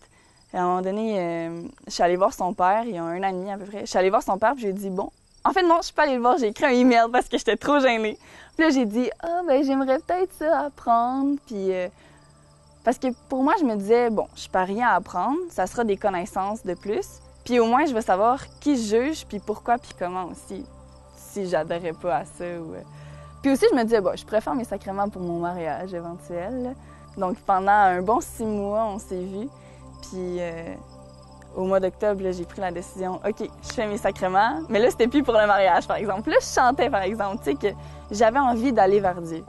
à 0.52 0.61
un 0.61 0.67
moment 0.67 0.83
donné, 0.83 1.21
euh, 1.21 1.62
je 1.87 1.93
suis 1.93 2.02
allée 2.02 2.17
voir 2.17 2.33
son 2.33 2.52
père, 2.55 2.83
il 2.85 2.95
y 2.95 2.99
a 2.99 3.05
un 3.05 3.23
an 3.23 3.28
et 3.28 3.33
demi 3.33 3.50
à 3.50 3.59
peu 3.59 3.64
près. 3.64 3.81
Je 3.81 3.87
suis 3.87 3.99
allée 3.99 4.11
voir 4.11 4.23
son 4.23 4.38
père 4.38 4.55
puis 4.55 4.62
j'ai 4.62 4.73
dit, 4.73 4.90
bon, 4.90 5.11
en 5.45 5.52
fait, 5.52 5.62
non, 5.62 5.76
je 5.78 5.87
suis 5.87 5.95
pas 5.95 6.02
allée 6.02 6.14
le 6.14 6.21
voir, 6.21 6.37
j'ai 6.38 6.49
écrit 6.49 6.64
un 6.64 6.71
email 6.71 7.07
parce 7.12 7.28
que 7.28 7.38
j'étais 7.38 7.57
trop 7.57 7.78
gênée. 7.78 8.19
Puis 8.57 8.67
là, 8.67 8.71
j'ai 8.71 8.87
dit, 8.87 9.11
ah, 9.23 9.43
ben, 9.47 9.62
j'aimerais 9.62 9.99
peut-être 9.99 10.33
ça 10.35 10.61
apprendre. 10.61 11.37
Puis. 11.47 11.73
euh, 11.73 11.88
parce 12.88 12.99
que 12.99 13.09
pour 13.28 13.43
moi, 13.43 13.52
je 13.61 13.64
me 13.64 13.76
disais, 13.76 14.09
bon, 14.09 14.26
je 14.35 14.49
pas 14.49 14.64
rien 14.64 14.88
à 14.88 14.95
apprendre, 14.95 15.37
ça 15.50 15.67
sera 15.67 15.85
des 15.85 15.99
connaissances 15.99 16.64
de 16.64 16.73
plus. 16.73 17.07
Puis 17.45 17.61
au 17.61 17.67
moins, 17.67 17.85
je 17.85 17.93
vais 17.93 18.00
savoir 18.00 18.47
qui 18.61 18.83
juge, 18.83 19.26
puis 19.26 19.40
pourquoi, 19.40 19.76
puis 19.76 19.90
comment 19.99 20.25
aussi, 20.25 20.64
si 21.47 21.92
pas 22.00 22.16
à 22.16 22.25
ça. 22.25 22.45
Euh. 22.45 22.80
Puis 23.42 23.52
aussi, 23.52 23.66
je 23.71 23.76
me 23.76 23.85
disais, 23.85 24.00
je 24.16 24.25
préfère 24.25 24.54
mes 24.54 24.64
sacrements 24.64 25.09
pour 25.09 25.23
mon 25.23 25.38
mariage 25.38 25.95
éventuel. 25.95 26.75
Donc 27.16 27.37
pendant 27.38 27.73
un 27.73 28.02
bon 28.02 28.21
six 28.21 28.45
mois, 28.45 28.85
on 28.87 28.99
s'est 28.99 29.25
vus. 29.25 29.49
Puis 30.02 30.40
euh, 30.40 30.75
au 31.57 31.64
mois 31.64 31.80
d'octobre, 31.80 32.23
j'ai 32.30 32.45
pris 32.45 32.61
la 32.61 32.71
décision, 32.71 33.21
OK, 33.26 33.49
je 33.62 33.73
fais 33.73 33.87
mes 33.87 33.99
sacrements. 33.99 34.61
Mais 34.68 34.78
là, 34.78 34.90
c'était 34.90 35.09
plus 35.09 35.23
pour 35.23 35.35
le 35.35 35.47
mariage, 35.47 35.87
par 35.87 35.97
exemple. 35.97 36.30
Là, 36.30 36.37
je 36.40 36.47
chantais, 36.47 36.90
par 36.90 37.02
exemple, 37.02 37.38
tu 37.45 37.50
sais, 37.50 37.54
que 37.57 37.75
j'avais 38.11 38.38
envie 38.38 38.73
d'aller 38.73 39.00
vers 39.00 39.21
Dieu. 39.21 39.45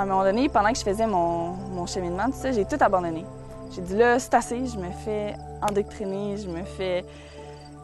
À 0.00 0.04
un 0.04 0.06
moment 0.06 0.24
donné, 0.24 0.48
pendant 0.48 0.72
que 0.72 0.78
je 0.78 0.82
faisais 0.82 1.06
mon, 1.06 1.50
mon 1.74 1.84
cheminement, 1.84 2.24
tout 2.24 2.38
ça, 2.40 2.50
j'ai 2.52 2.64
tout 2.64 2.78
abandonné. 2.80 3.22
J'ai 3.70 3.82
dit 3.82 3.94
là, 3.94 4.18
c'est 4.18 4.32
assez, 4.32 4.66
je 4.66 4.78
me 4.78 4.90
fais 5.04 5.34
endoctriner, 5.60 6.38
je 6.38 6.48
me 6.48 6.64
fais. 6.64 7.04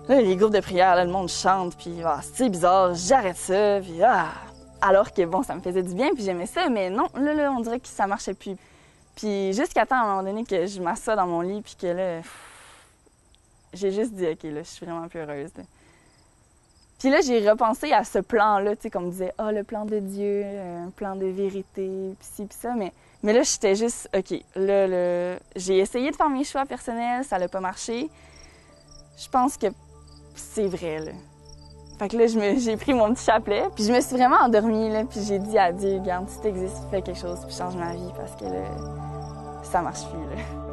Là, 0.08 0.23
les 0.23 0.35
groupes 0.35 0.54
de 0.54 0.61
prière, 0.61 0.96
le 1.04 1.12
monde 1.12 1.28
chante, 1.28 1.76
puis 1.76 1.99
ah, 2.02 2.20
c'est 2.23 2.49
bizarre, 2.49 2.94
j'arrête 2.94 3.37
ça, 3.37 3.80
puis 3.82 4.02
ah. 4.02 4.28
Alors 4.80 5.12
que 5.12 5.26
bon, 5.26 5.42
ça 5.42 5.54
me 5.54 5.61
faisait 5.61 5.82
du 5.82 5.94
bien, 5.94 6.14
puis 6.14 6.25
j'aimais 6.25 6.46
ça, 6.46 6.70
mais 6.70 6.88
non, 6.88 7.06
là, 7.16 7.35
là, 7.35 7.52
on 7.52 7.61
dirait 7.61 7.80
que 7.80 7.88
ça 7.88 8.06
marchait 8.06 8.32
plus. 8.32 8.56
Puis 9.14 9.52
jusqu'à 9.52 9.85
temps, 9.85 9.96
à 9.96 10.04
un 10.04 10.06
moment 10.06 10.23
donné, 10.23 10.44
que 10.44 10.66
je 10.66 10.80
m'assois 10.80 11.16
dans 11.16 11.26
mon 11.26 11.42
lit, 11.42 11.61
puis 11.61 11.76
que 11.78 11.87
là, 11.87 12.23
j'ai 13.75 13.92
juste 13.92 14.14
dit, 14.14 14.26
OK, 14.26 14.42
là, 14.44 14.62
je 14.62 14.68
suis 14.68 14.87
vraiment 14.87 15.06
plus 15.06 15.20
heureuse. 15.20 15.50
Là. 15.54 15.64
Puis 16.98 17.10
là, 17.10 17.20
j'ai 17.20 17.48
repensé 17.48 17.92
à 17.92 18.04
ce 18.04 18.18
plan-là, 18.18 18.74
tu 18.74 18.82
sais, 18.82 18.90
comme 18.90 19.06
me 19.06 19.10
disait, 19.10 19.32
ah, 19.36 19.48
oh, 19.48 19.54
le 19.54 19.64
plan 19.64 19.84
de 19.84 19.98
Dieu, 19.98 20.44
un 20.44 20.90
plan 20.90 21.14
de 21.14 21.26
vérité, 21.26 22.14
puis 22.18 22.28
ci, 22.34 22.46
puis 22.46 22.56
ça. 22.58 22.74
Mais, 22.74 22.92
mais 23.22 23.34
là, 23.34 23.42
j'étais 23.42 23.74
juste, 23.74 24.08
OK, 24.16 24.42
là, 24.54 24.86
là 24.86 25.38
j'ai 25.56 25.78
essayé 25.78 26.10
de 26.10 26.16
faire 26.16 26.30
mes 26.30 26.44
choix 26.44 26.64
personnels, 26.64 27.24
ça 27.24 27.38
n'a 27.38 27.48
pas 27.48 27.60
marché. 27.60 28.08
Je 29.18 29.28
pense 29.28 29.56
que 29.56 29.66
c'est 30.34 30.68
vrai, 30.68 31.00
là. 31.00 31.12
Fait 31.98 32.08
que 32.08 32.16
là, 32.16 32.26
j'ai 32.26 32.76
pris 32.76 32.92
mon 32.92 33.12
petit 33.14 33.24
chapelet, 33.24 33.64
puis 33.74 33.84
je 33.84 33.92
me 33.92 34.00
suis 34.00 34.16
vraiment 34.16 34.36
endormie, 34.36 34.90
là, 34.90 35.04
puis 35.04 35.20
j'ai 35.22 35.38
dit 35.38 35.58
à 35.58 35.72
Dieu, 35.72 35.98
regarde, 35.98 36.28
si 36.28 36.40
t'existes, 36.40 36.78
fais 36.90 37.02
quelque 37.02 37.20
chose, 37.20 37.40
puis 37.46 37.54
change 37.54 37.76
ma 37.76 37.92
vie, 37.92 38.12
parce 38.16 38.36
que 38.36 38.44
là, 38.44 38.64
ça 39.62 39.82
marche 39.82 40.06
plus, 40.08 40.36
là. 40.36 40.65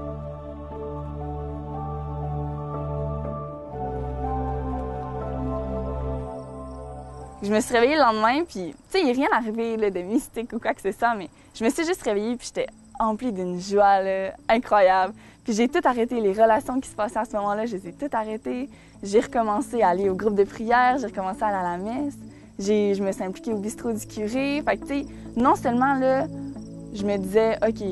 Je 7.44 7.52
me 7.52 7.60
suis 7.60 7.74
réveillée 7.74 7.96
le 7.96 8.02
lendemain, 8.02 8.46
puis, 8.48 8.74
tu 8.74 8.76
sais, 8.90 9.02
il 9.02 9.08
n'est 9.08 9.12
rien 9.12 9.28
arrivé 9.34 9.76
là, 9.76 9.90
de 9.90 10.00
mystique 10.00 10.54
ou 10.54 10.60
quoi 10.60 10.74
que 10.74 10.82
ce 10.82 10.94
soit, 10.94 11.14
mais 11.14 11.30
je 11.54 11.66
me 11.66 11.70
suis 11.70 11.86
juste 11.86 12.02
réveillée, 12.02 12.38
puis 12.38 12.48
j'étais 12.48 12.68
emplie 12.98 13.34
d'une 13.34 13.60
joie 13.60 14.02
là, 14.02 14.32
incroyable. 14.48 15.14
Puis 15.44 15.54
j'ai 15.54 15.68
tout 15.68 15.82
arrêté. 15.84 16.22
Les 16.22 16.32
relations 16.32 16.80
qui 16.80 16.90
se 16.90 16.96
passaient 16.96 17.20
à 17.20 17.26
ce 17.26 17.34
moment-là, 17.34 17.66
je 17.66 17.76
les 17.76 17.90
ai 17.90 17.92
toutes 17.92 18.14
arrêtées. 18.14 18.70
J'ai 19.02 19.20
recommencé 19.20 19.82
à 19.82 19.90
aller 19.90 20.10
au 20.10 20.16
groupe 20.16 20.36
de 20.36 20.46
prière, 20.46 20.98
j'ai 21.00 21.08
recommencé 21.08 21.44
à 21.44 21.48
aller 21.48 21.58
à 21.58 21.64
la 21.64 21.78
messe. 21.78 22.18
Je 22.60 23.04
me 23.04 23.12
suis 23.12 23.24
impliquée 23.24 23.52
au 23.52 23.58
bistrot 23.58 23.92
du 23.92 24.08
curé. 24.08 24.64
Fait 24.66 24.78
que, 24.78 24.86
tu 24.86 25.02
sais, 25.02 25.06
non 25.36 25.56
seulement 25.56 25.96
là, 25.96 26.28
je 26.94 27.04
me 27.04 27.18
disais, 27.18 27.58
OK, 27.68 27.84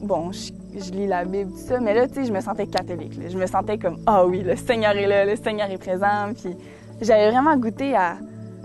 bon, 0.00 0.32
je, 0.32 0.90
lis 0.90 1.06
la 1.06 1.26
Bible, 1.26 1.50
tout 1.50 1.66
ça, 1.68 1.80
mais 1.80 1.92
là, 1.92 2.08
tu 2.08 2.14
sais, 2.14 2.24
je 2.24 2.32
me 2.32 2.40
sentais 2.40 2.66
catholique. 2.66 3.12
Je 3.28 3.36
me 3.36 3.46
sentais 3.46 3.76
comme, 3.76 3.98
ah 4.06 4.24
oh 4.24 4.30
oui, 4.30 4.40
le 4.40 4.56
Seigneur 4.56 4.96
est 4.96 5.06
là, 5.06 5.26
le 5.26 5.36
Seigneur 5.36 5.70
est 5.70 5.76
présent. 5.76 6.32
Puis 6.34 6.56
j'avais 7.02 7.30
vraiment 7.30 7.58
goûté 7.58 7.94
à 7.94 8.16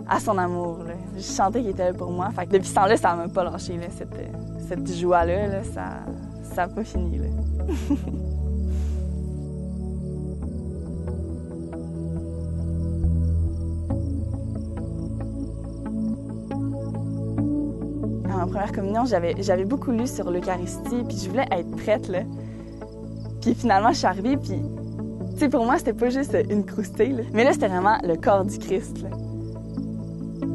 à 0.09 0.19
son 0.19 0.37
amour. 0.37 0.79
Là. 0.87 0.93
Je 1.15 1.21
sentais 1.21 1.61
qu'il 1.61 1.69
était 1.69 1.85
là 1.85 1.93
pour 1.93 2.11
moi. 2.11 2.29
Fait 2.31 2.47
depuis 2.47 2.67
ce 2.67 2.75
temps-là, 2.75 2.97
ça 2.97 3.15
m'a 3.15 3.27
pas 3.27 3.43
lâché, 3.43 3.79
cette, 3.95 4.09
cette 4.67 4.91
joie-là. 4.91 5.47
Là, 5.47 5.63
ça 5.63 6.01
n'a 6.55 6.67
pas 6.67 6.83
fini. 6.83 7.19
Là. 7.19 7.25
en 18.41 18.47
première 18.47 18.71
communion, 18.71 19.03
j'avais 19.05 19.65
beaucoup 19.65 19.91
lu 19.91 20.07
sur 20.07 20.31
l'Eucharistie, 20.31 21.03
puis 21.07 21.17
je 21.17 21.29
voulais 21.29 21.47
être 21.51 21.69
prête. 21.75 22.09
Puis 23.41 23.53
finalement, 23.53 23.91
je 23.91 23.97
suis 23.97 24.07
arrivée, 24.07 24.37
puis 24.37 24.61
tu 25.33 25.39
sais, 25.39 25.49
pour 25.49 25.65
moi, 25.65 25.77
c'était 25.77 25.93
pas 25.93 26.09
juste 26.09 26.35
une 26.49 26.65
croustille, 26.65 27.25
mais 27.33 27.43
là, 27.43 27.53
c'était 27.53 27.67
vraiment 27.67 27.97
le 28.03 28.15
corps 28.15 28.45
du 28.45 28.57
Christ. 28.57 29.05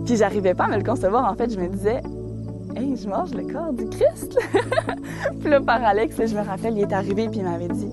Puis 0.05 0.17
j'arrivais 0.17 0.55
pas 0.55 0.65
à 0.65 0.69
me 0.69 0.77
le 0.77 0.85
concevoir. 0.85 1.31
En 1.31 1.35
fait, 1.35 1.51
je 1.53 1.59
me 1.59 1.69
disais, 1.69 2.03
hey, 2.77 2.97
je 2.97 3.09
mange 3.09 3.35
le 3.35 3.45
corps 3.51 3.73
du 3.73 3.89
Christ. 3.89 4.39
puis 5.41 5.51
là, 5.51 5.61
par 5.61 5.83
Alex, 5.83 6.17
je 6.17 6.35
me 6.35 6.43
rappelle, 6.43 6.77
il 6.77 6.83
est 6.83 6.93
arrivé 6.93 7.29
puis 7.29 7.41
il 7.41 7.45
m'avait 7.45 7.69
dit, 7.69 7.89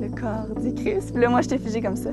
le 0.00 0.08
corps 0.08 0.60
du 0.60 0.74
Christ. 0.74 1.12
Puis 1.12 1.22
là, 1.22 1.28
moi, 1.28 1.42
j'étais 1.42 1.58
figée 1.58 1.82
comme 1.82 1.96
ça. 1.96 2.10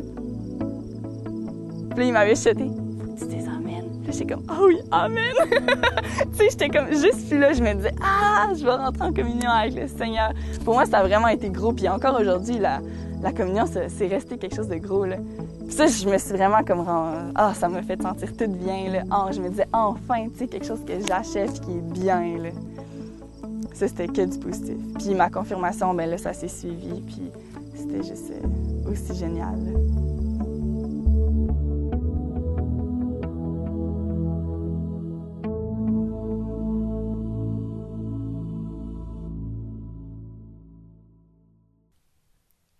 Puis 1.91 1.99
là, 1.99 2.05
il 2.05 2.13
m'avait 2.13 2.36
jeté. 2.36 2.69
Tu 3.17 3.25
dis 3.25 3.45
Amen. 3.47 3.86
Puis 4.03 4.13
j'étais 4.13 4.33
comme, 4.33 4.43
oh 4.49 4.65
oui, 4.67 4.79
Amen. 4.91 5.33
tu 5.51 6.38
sais, 6.38 6.47
j'étais 6.51 6.69
comme, 6.69 6.89
juste 6.89 7.29
puis 7.29 7.39
là, 7.39 7.53
je 7.53 7.63
me 7.63 7.73
disais, 7.73 7.95
ah, 8.03 8.49
je 8.53 8.63
vais 8.63 8.75
rentrer 8.75 9.03
en 9.03 9.13
communion 9.13 9.49
avec 9.49 9.75
le 9.75 9.88
Seigneur. 9.88 10.33
Pour 10.65 10.73
moi, 10.73 10.86
ça 10.86 10.99
a 10.99 11.03
vraiment 11.03 11.29
été 11.29 11.49
gros. 11.49 11.71
Puis 11.71 11.88
encore 11.88 12.19
aujourd'hui, 12.19 12.60
la, 12.60 12.81
la 13.21 13.32
communion, 13.32 13.65
c'est 13.65 14.08
resté 14.08 14.38
quelque 14.38 14.56
chose 14.56 14.67
de 14.67 14.75
gros. 14.75 15.06
Là 15.06 15.17
ça, 15.69 15.88
je 15.88 16.08
me 16.08 16.17
suis 16.17 16.34
vraiment 16.34 16.63
comme... 16.63 16.86
Ah, 17.36 17.53
ça 17.53 17.67
m'a 17.67 17.82
fait 17.82 18.01
sentir 18.01 18.36
tout 18.36 18.47
bien, 18.47 18.89
là. 18.89 19.03
Ah, 19.12 19.30
je 19.32 19.41
me 19.41 19.49
disais, 19.49 19.67
enfin, 19.73 20.27
tu 20.30 20.39
sais, 20.39 20.47
quelque 20.47 20.65
chose 20.65 20.84
que 20.86 20.93
j'achète 21.08 21.60
qui 21.62 21.71
est 21.71 21.91
bien, 21.93 22.38
là. 22.38 22.49
Ça, 23.73 23.88
c'était 23.88 24.08
que 24.08 24.25
du 24.25 24.39
positif. 24.39 24.77
Puis 24.97 25.13
ma 25.13 25.30
confirmation, 25.30 25.93
ben 25.93 26.10
là, 26.10 26.17
ça 26.17 26.34
s'est 26.34 26.47
suivi, 26.47 27.01
puis 27.01 27.32
c'était 27.75 28.01
juste 28.01 28.32
euh, 28.32 28.91
aussi 28.91 29.13
génial, 29.13 29.60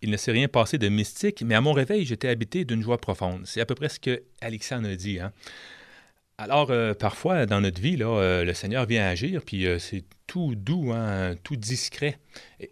Il 0.08 0.12
ne 0.12 0.16
s'est 0.16 0.32
rien 0.32 0.48
passé 0.48 0.78
de 0.78 0.88
mystique, 0.88 1.42
mais 1.42 1.54
à 1.54 1.60
mon 1.60 1.74
réveil, 1.74 2.06
j'étais 2.06 2.28
habité 2.28 2.64
d'une 2.64 2.82
joie 2.82 2.96
profonde. 2.96 3.42
C'est 3.44 3.60
à 3.60 3.66
peu 3.66 3.74
près 3.74 3.90
ce 3.90 4.00
que 4.00 4.22
Alexandre 4.40 4.88
dit. 4.94 5.20
Hein? 5.20 5.32
Alors, 6.40 6.70
euh, 6.70 6.94
parfois, 6.94 7.46
dans 7.46 7.60
notre 7.60 7.80
vie, 7.80 7.96
là, 7.96 8.06
euh, 8.06 8.44
le 8.44 8.54
Seigneur 8.54 8.86
vient 8.86 9.04
agir, 9.04 9.42
puis 9.44 9.66
euh, 9.66 9.80
c'est 9.80 10.04
tout 10.28 10.54
doux, 10.54 10.92
hein, 10.92 11.34
tout 11.42 11.56
discret. 11.56 12.20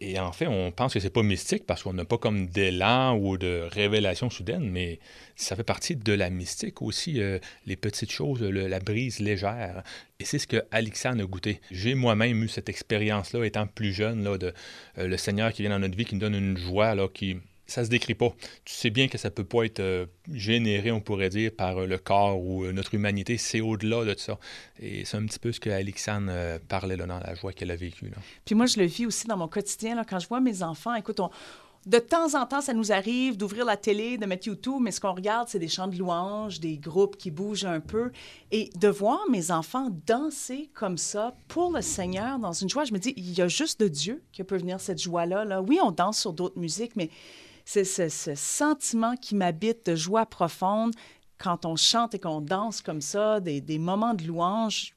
Et, 0.00 0.20
en 0.20 0.30
fait, 0.30 0.46
on 0.46 0.70
pense 0.70 0.94
que 0.94 1.00
c'est 1.00 1.10
pas 1.10 1.24
mystique 1.24 1.66
parce 1.66 1.82
qu'on 1.82 1.92
n'a 1.92 2.04
pas 2.04 2.16
comme 2.16 2.46
d'élan 2.46 3.16
ou 3.18 3.36
de 3.36 3.66
révélation 3.72 4.30
soudaine, 4.30 4.70
mais 4.70 5.00
ça 5.34 5.56
fait 5.56 5.64
partie 5.64 5.96
de 5.96 6.12
la 6.12 6.30
mystique 6.30 6.80
aussi, 6.80 7.20
les 7.64 7.76
petites 7.76 8.12
choses, 8.12 8.42
la 8.42 8.78
brise 8.78 9.18
légère. 9.18 9.82
Et 10.20 10.24
c'est 10.24 10.38
ce 10.38 10.46
que 10.46 10.62
Alexandre 10.70 11.24
a 11.24 11.26
goûté. 11.26 11.60
J'ai 11.72 11.94
moi-même 11.94 12.44
eu 12.44 12.48
cette 12.48 12.68
expérience-là, 12.68 13.44
étant 13.44 13.66
plus 13.66 13.92
jeune, 13.92 14.22
là, 14.22 14.38
de 14.38 14.52
le 14.96 15.16
Seigneur 15.16 15.52
qui 15.52 15.62
vient 15.62 15.70
dans 15.72 15.78
notre 15.78 15.96
vie, 15.96 16.04
qui 16.04 16.14
nous 16.14 16.20
donne 16.20 16.34
une 16.34 16.58
joie, 16.58 16.94
là, 16.94 17.08
qui 17.08 17.38
ça 17.66 17.84
se 17.84 17.90
décrit 17.90 18.14
pas. 18.14 18.32
Tu 18.64 18.74
sais 18.74 18.90
bien 18.90 19.08
que 19.08 19.18
ça 19.18 19.30
peut 19.30 19.44
pas 19.44 19.64
être 19.64 19.80
euh, 19.80 20.06
généré, 20.32 20.92
on 20.92 21.00
pourrait 21.00 21.28
dire, 21.28 21.50
par 21.56 21.78
euh, 21.78 21.86
le 21.86 21.98
corps 21.98 22.40
ou 22.40 22.64
euh, 22.64 22.72
notre 22.72 22.94
humanité. 22.94 23.38
C'est 23.38 23.60
au-delà 23.60 24.04
de 24.04 24.18
ça. 24.18 24.38
Et 24.80 25.04
c'est 25.04 25.16
un 25.16 25.26
petit 25.26 25.38
peu 25.38 25.52
ce 25.52 25.60
que 25.60 25.70
Alexandre 25.70 26.58
parlait 26.68 26.96
là, 26.96 27.06
dans 27.06 27.18
la 27.18 27.34
joie 27.34 27.52
qu'elle 27.52 27.70
a 27.70 27.76
vécue. 27.76 28.10
Puis 28.44 28.54
moi, 28.54 28.66
je 28.66 28.78
le 28.78 28.86
vis 28.86 29.06
aussi 29.06 29.26
dans 29.26 29.36
mon 29.36 29.48
quotidien. 29.48 29.94
Là, 29.94 30.04
quand 30.08 30.18
je 30.18 30.28
vois 30.28 30.40
mes 30.40 30.62
enfants, 30.62 30.94
écoute, 30.94 31.20
de 31.86 31.98
temps 31.98 32.34
en 32.34 32.46
temps, 32.46 32.60
ça 32.60 32.74
nous 32.74 32.90
arrive 32.90 33.36
d'ouvrir 33.36 33.64
la 33.64 33.76
télé, 33.76 34.18
de 34.18 34.26
mettre 34.26 34.48
YouTube, 34.48 34.80
mais 34.80 34.90
ce 34.90 35.00
qu'on 35.00 35.12
regarde, 35.12 35.48
c'est 35.48 35.60
des 35.60 35.68
chants 35.68 35.86
de 35.86 35.96
louanges, 35.96 36.58
des 36.58 36.78
groupes 36.78 37.16
qui 37.16 37.30
bougent 37.30 37.64
un 37.64 37.78
peu. 37.78 38.10
Et 38.50 38.70
de 38.74 38.88
voir 38.88 39.20
mes 39.30 39.52
enfants 39.52 39.88
danser 40.04 40.68
comme 40.74 40.98
ça 40.98 41.34
pour 41.46 41.72
le 41.72 41.82
Seigneur 41.82 42.40
dans 42.40 42.52
une 42.52 42.68
joie, 42.68 42.84
je 42.84 42.92
me 42.92 42.98
dis, 42.98 43.14
il 43.16 43.32
y 43.38 43.40
a 43.40 43.46
juste 43.46 43.78
de 43.78 43.86
Dieu 43.86 44.24
qui 44.32 44.42
peut 44.42 44.56
venir 44.56 44.80
cette 44.80 45.00
joie-là. 45.00 45.44
Là. 45.44 45.62
Oui, 45.62 45.78
on 45.80 45.92
danse 45.92 46.18
sur 46.18 46.32
d'autres 46.32 46.58
musiques, 46.58 46.96
mais 46.96 47.08
c'est 47.66 47.84
ce, 47.84 48.34
sentiment 48.36 49.16
qui 49.16 49.34
m'habite 49.34 49.84
de 49.86 49.96
joie 49.96 50.24
profonde 50.24 50.94
quand 51.36 51.66
on 51.66 51.76
chante 51.76 52.14
et 52.14 52.18
qu'on 52.20 52.40
danse 52.40 52.80
comme 52.80 53.00
ça, 53.00 53.40
des, 53.40 53.78
moments 53.78 54.14
de 54.14 54.24
louange. 54.24 54.94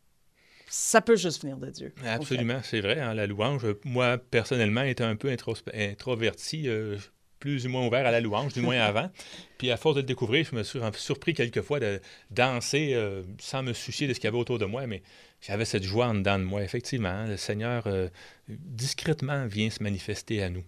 Ça 0.70 1.02
peut 1.02 1.16
juste 1.16 1.42
venir 1.42 1.58
de 1.58 1.72
Dieu. 1.72 1.94
Absolument, 2.06 2.62
c'est 2.64 2.80
vrai. 2.80 3.00
Hein, 3.00 3.16
la 3.16 3.26
louange, 3.26 3.66
moi, 3.84 4.20
personnellement, 4.20 4.84
étant 4.84 5.06
un 5.06 5.16
peu 5.16 5.36
introverti, 5.74 6.70
euh, 6.70 6.96
plus 7.40 7.66
ou 7.66 7.70
moins 7.70 7.88
ouvert 7.88 8.06
à 8.06 8.12
la 8.12 8.22
louange, 8.22 8.54
du 8.54 8.62
moins 8.62 8.80
avant. 8.80 9.10
Puis 9.58 9.72
à 9.72 9.78
force 9.78 9.96
de 9.96 10.02
le 10.02 10.06
découvrir, 10.06 10.46
je 10.46 10.56
me 10.56 10.62
suis 10.62 10.80
surpris 10.94 11.34
quelquefois 11.34 11.80
de 11.80 12.00
danser 12.30 12.92
euh, 12.94 13.24
sans 13.40 13.64
me 13.64 13.74
soucier 13.74 14.08
de 14.08 14.14
ce 14.14 14.20
qu'il 14.20 14.28
y 14.28 14.28
avait 14.28 14.38
autour 14.38 14.60
de 14.60 14.66
moi, 14.66 14.86
mais 14.86 15.02
j'avais 15.42 15.66
cette 15.66 15.84
joie 15.84 16.08
en 16.08 16.14
dedans 16.14 16.38
de 16.38 16.44
moi. 16.44 16.62
Effectivement, 16.62 17.10
hein, 17.10 17.28
le 17.28 17.38
Seigneur 17.38 17.88
euh, 17.88 18.10
discrètement 18.48 19.48
vient 19.48 19.72
se 19.72 19.82
manifester 19.82 20.44
à 20.44 20.52
nous. 20.52 20.64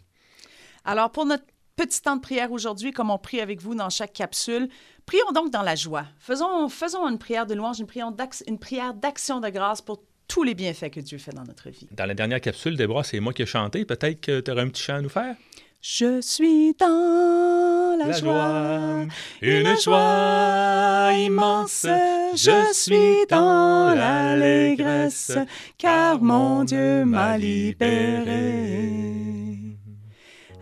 Alors 0.84 1.12
pour 1.12 1.26
notre 1.26 1.46
petit 1.76 2.02
temps 2.02 2.16
de 2.16 2.22
prière 2.22 2.52
aujourd'hui, 2.52 2.92
comme 2.92 3.10
on 3.10 3.18
prie 3.18 3.42
avec 3.42 3.62
vous 3.62 3.76
dans 3.76 3.90
chaque 3.90 4.14
capsule. 4.14 4.70
Prions 5.06 5.32
donc 5.34 5.52
dans 5.52 5.64
la 5.64 5.76
joie. 5.76 6.06
Faisons, 6.20 6.70
faisons 6.70 7.08
une 7.08 7.18
prière 7.18 7.46
de 7.46 7.54
louange, 7.54 7.80
une 7.80 8.58
prière 8.60 8.94
d'action 8.94 9.40
de 9.40 9.50
grâce 9.50 9.82
pour 9.82 10.04
tous 10.28 10.44
les 10.44 10.54
bienfaits 10.54 10.90
que 10.92 11.00
Dieu 11.02 11.18
fait 11.18 11.34
dans 11.34 11.44
notre 11.44 11.70
vie. 11.70 11.90
Dans 11.92 12.06
la 12.06 12.14
dernière 12.14 12.40
capsule, 12.40 12.78
Déborah, 12.78 13.04
c'est 13.04 13.20
moi 13.20 13.34
qui 13.34 13.42
ai 13.42 13.46
chanté. 13.46 13.84
Peut-être 13.84 14.22
que 14.22 14.40
tu 14.40 14.50
aurais 14.52 14.62
un 14.62 14.70
petit 14.70 14.82
chant 14.82 14.96
à 14.96 15.02
nous 15.02 15.10
faire? 15.10 15.36
Je 15.82 16.22
suis 16.22 16.76
dans 16.80 17.98
la, 17.98 18.12
joie, 18.12 19.08
une 19.42 19.76
joie 19.80 21.12
immense. 21.18 21.88
Je 22.36 22.72
suis 22.72 23.26
dans 23.28 23.96
l'allégresse, 23.96 25.32
car 25.80 26.22
mon 26.22 26.64
Dieu 26.66 27.04
m'a 27.04 27.36
libéré. 27.40 28.92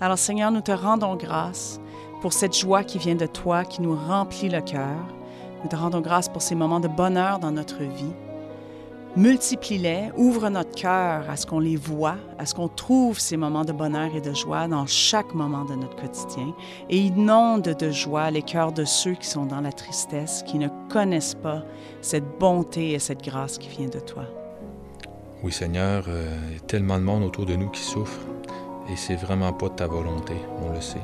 Alors 0.02 0.18
Seigneur, 0.18 0.50
nous 0.52 0.62
te 0.62 0.72
rendons 0.72 1.18
grâce 1.18 1.82
pour 2.22 2.32
cette 2.32 2.58
joie 2.58 2.86
qui 2.86 2.98
vient 2.98 3.16
de 3.16 3.26
toi, 3.26 3.66
qui 3.66 3.82
nous 3.82 3.96
remplit 3.96 4.48
le 4.48 4.62
cœur. 4.62 4.96
Nous 5.62 5.70
te 5.70 5.76
rendons 5.76 6.00
grâce 6.00 6.30
pour 6.30 6.42
ces 6.42 6.56
moments 6.56 6.80
de 6.80 6.88
bonheur 6.88 7.40
dans 7.40 7.52
notre 7.52 7.84
vie. 7.84 8.14
Multiplie-les, 9.18 10.12
ouvre 10.16 10.48
notre 10.48 10.74
cœur 10.74 11.30
à 11.30 11.36
ce 11.36 11.46
qu'on 11.46 11.60
les 11.60 11.76
voit, 11.76 12.16
à 12.38 12.46
ce 12.46 12.54
qu'on 12.54 12.70
trouve 12.70 13.20
ces 13.20 13.36
moments 13.36 13.66
de 13.66 13.74
bonheur 13.74 14.16
et 14.16 14.22
de 14.22 14.34
joie 14.34 14.70
dans 14.70 14.86
chaque 14.86 15.34
moment 15.34 15.66
de 15.66 15.76
notre 15.76 15.98
quotidien 15.98 16.54
et 16.90 16.98
inonde 16.98 17.64
de 17.64 17.92
joie 17.92 18.32
les 18.32 18.44
cœurs 18.44 18.72
de 18.72 18.86
ceux 18.86 19.16
qui 19.16 19.28
sont 19.28 19.48
dans 19.48 19.60
la 19.60 19.74
tristesse, 19.74 20.44
qui 20.48 20.60
ne 20.60 20.70
connaissent 20.90 21.36
pas 21.36 21.64
cette 22.02 22.40
bonté 22.40 22.92
et 22.92 23.00
cette 23.00 23.24
grâce 23.24 23.58
qui 23.58 23.68
vient 23.68 23.90
de 23.90 24.00
toi. 24.00 24.24
Oui 25.44 25.52
Seigneur, 25.52 26.06
euh, 26.08 26.38
il 26.48 26.54
y 26.54 26.58
a 26.58 26.62
tellement 26.62 27.00
de 27.00 27.04
monde 27.04 27.24
autour 27.24 27.46
de 27.46 27.56
nous 27.56 27.70
qui 27.70 27.82
souffre 27.82 28.20
et 28.91 28.95
c'est 28.95 29.15
vraiment 29.15 29.54
pas 29.54 29.69
ta 29.69 29.88
volonté, 29.88 30.34
on 30.62 30.73
le 30.73 30.82
sait. 30.82 31.02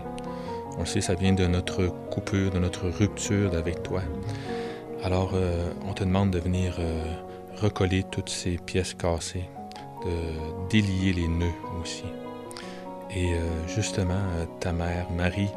On 0.77 0.81
le 0.81 0.85
sait, 0.85 1.01
ça 1.01 1.13
vient 1.13 1.33
de 1.33 1.45
notre 1.45 1.87
coupure, 2.09 2.51
de 2.51 2.59
notre 2.59 2.89
rupture 2.89 3.53
avec 3.55 3.83
toi. 3.83 4.01
Alors, 5.03 5.31
euh, 5.35 5.71
on 5.87 5.93
te 5.93 6.03
demande 6.03 6.31
de 6.31 6.39
venir 6.39 6.77
euh, 6.79 7.03
recoller 7.57 8.03
toutes 8.03 8.29
ces 8.29 8.57
pièces 8.57 8.93
cassées, 8.93 9.45
de 10.03 10.67
délier 10.69 11.13
les 11.13 11.27
nœuds 11.27 11.53
aussi. 11.81 12.05
Et 13.15 13.33
euh, 13.33 13.67
justement, 13.67 14.19
ta 14.59 14.73
mère, 14.73 15.09
Marie, 15.11 15.49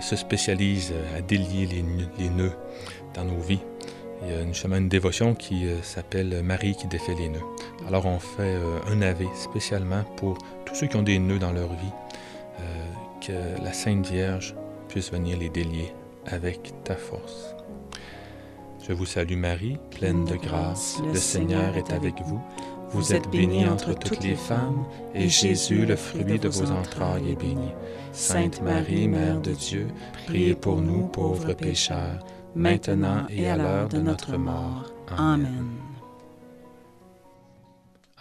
se 0.00 0.16
spécialise 0.16 0.92
à 1.16 1.20
délier 1.20 1.66
les, 2.18 2.30
nœuds 2.30 2.56
dans 3.14 3.24
nos 3.24 3.40
vies. 3.40 3.60
Il 4.22 4.30
y 4.30 4.34
a 4.34 4.46
justement 4.46 4.76
une 4.76 4.88
dévotion 4.88 5.34
qui 5.34 5.66
s'appelle 5.82 6.42
Marie 6.42 6.74
qui 6.74 6.86
défait 6.86 7.14
les 7.14 7.28
nœuds. 7.28 7.44
Alors 7.86 8.06
on 8.06 8.18
fait 8.18 8.56
un 8.88 9.02
ave 9.02 9.26
spécialement 9.34 10.02
pour 10.16 10.38
tous 10.74 10.80
ceux 10.80 10.86
qui 10.88 10.96
ont 10.96 11.02
des 11.02 11.20
nœuds 11.20 11.38
dans 11.38 11.52
leur 11.52 11.68
vie, 11.68 11.92
que 13.20 13.62
la 13.62 13.72
Sainte 13.72 14.08
Vierge 14.08 14.56
puisse 14.88 15.12
venir 15.12 15.38
les 15.38 15.48
délier 15.48 15.94
avec 16.26 16.74
ta 16.82 16.96
force. 16.96 17.54
Je 18.84 18.92
vous 18.92 19.06
salue 19.06 19.36
Marie, 19.36 19.78
pleine 19.96 20.24
de 20.24 20.34
grâce, 20.34 21.00
le 21.12 21.14
Seigneur 21.14 21.76
est 21.76 21.92
avec 21.92 22.14
vous. 22.26 22.40
Vous 22.90 23.14
êtes 23.14 23.30
bénie 23.30 23.68
entre 23.68 23.94
toutes 23.96 24.24
les 24.24 24.34
femmes, 24.34 24.84
et 25.14 25.28
Jésus, 25.28 25.86
le 25.86 25.94
fruit 25.94 26.40
de 26.40 26.48
vos 26.48 26.72
entrailles, 26.72 27.30
est 27.30 27.40
béni. 27.40 27.70
Sainte 28.10 28.60
Marie, 28.60 29.06
Mère 29.06 29.40
de 29.40 29.52
Dieu, 29.52 29.86
priez 30.26 30.56
pour 30.56 30.80
nous 30.82 31.06
pauvres 31.06 31.52
pécheurs, 31.52 32.18
maintenant 32.56 33.28
et 33.30 33.48
à 33.48 33.56
l'heure 33.56 33.88
de 33.88 33.98
notre 33.98 34.36
mort. 34.36 34.92
Amen. 35.16 35.83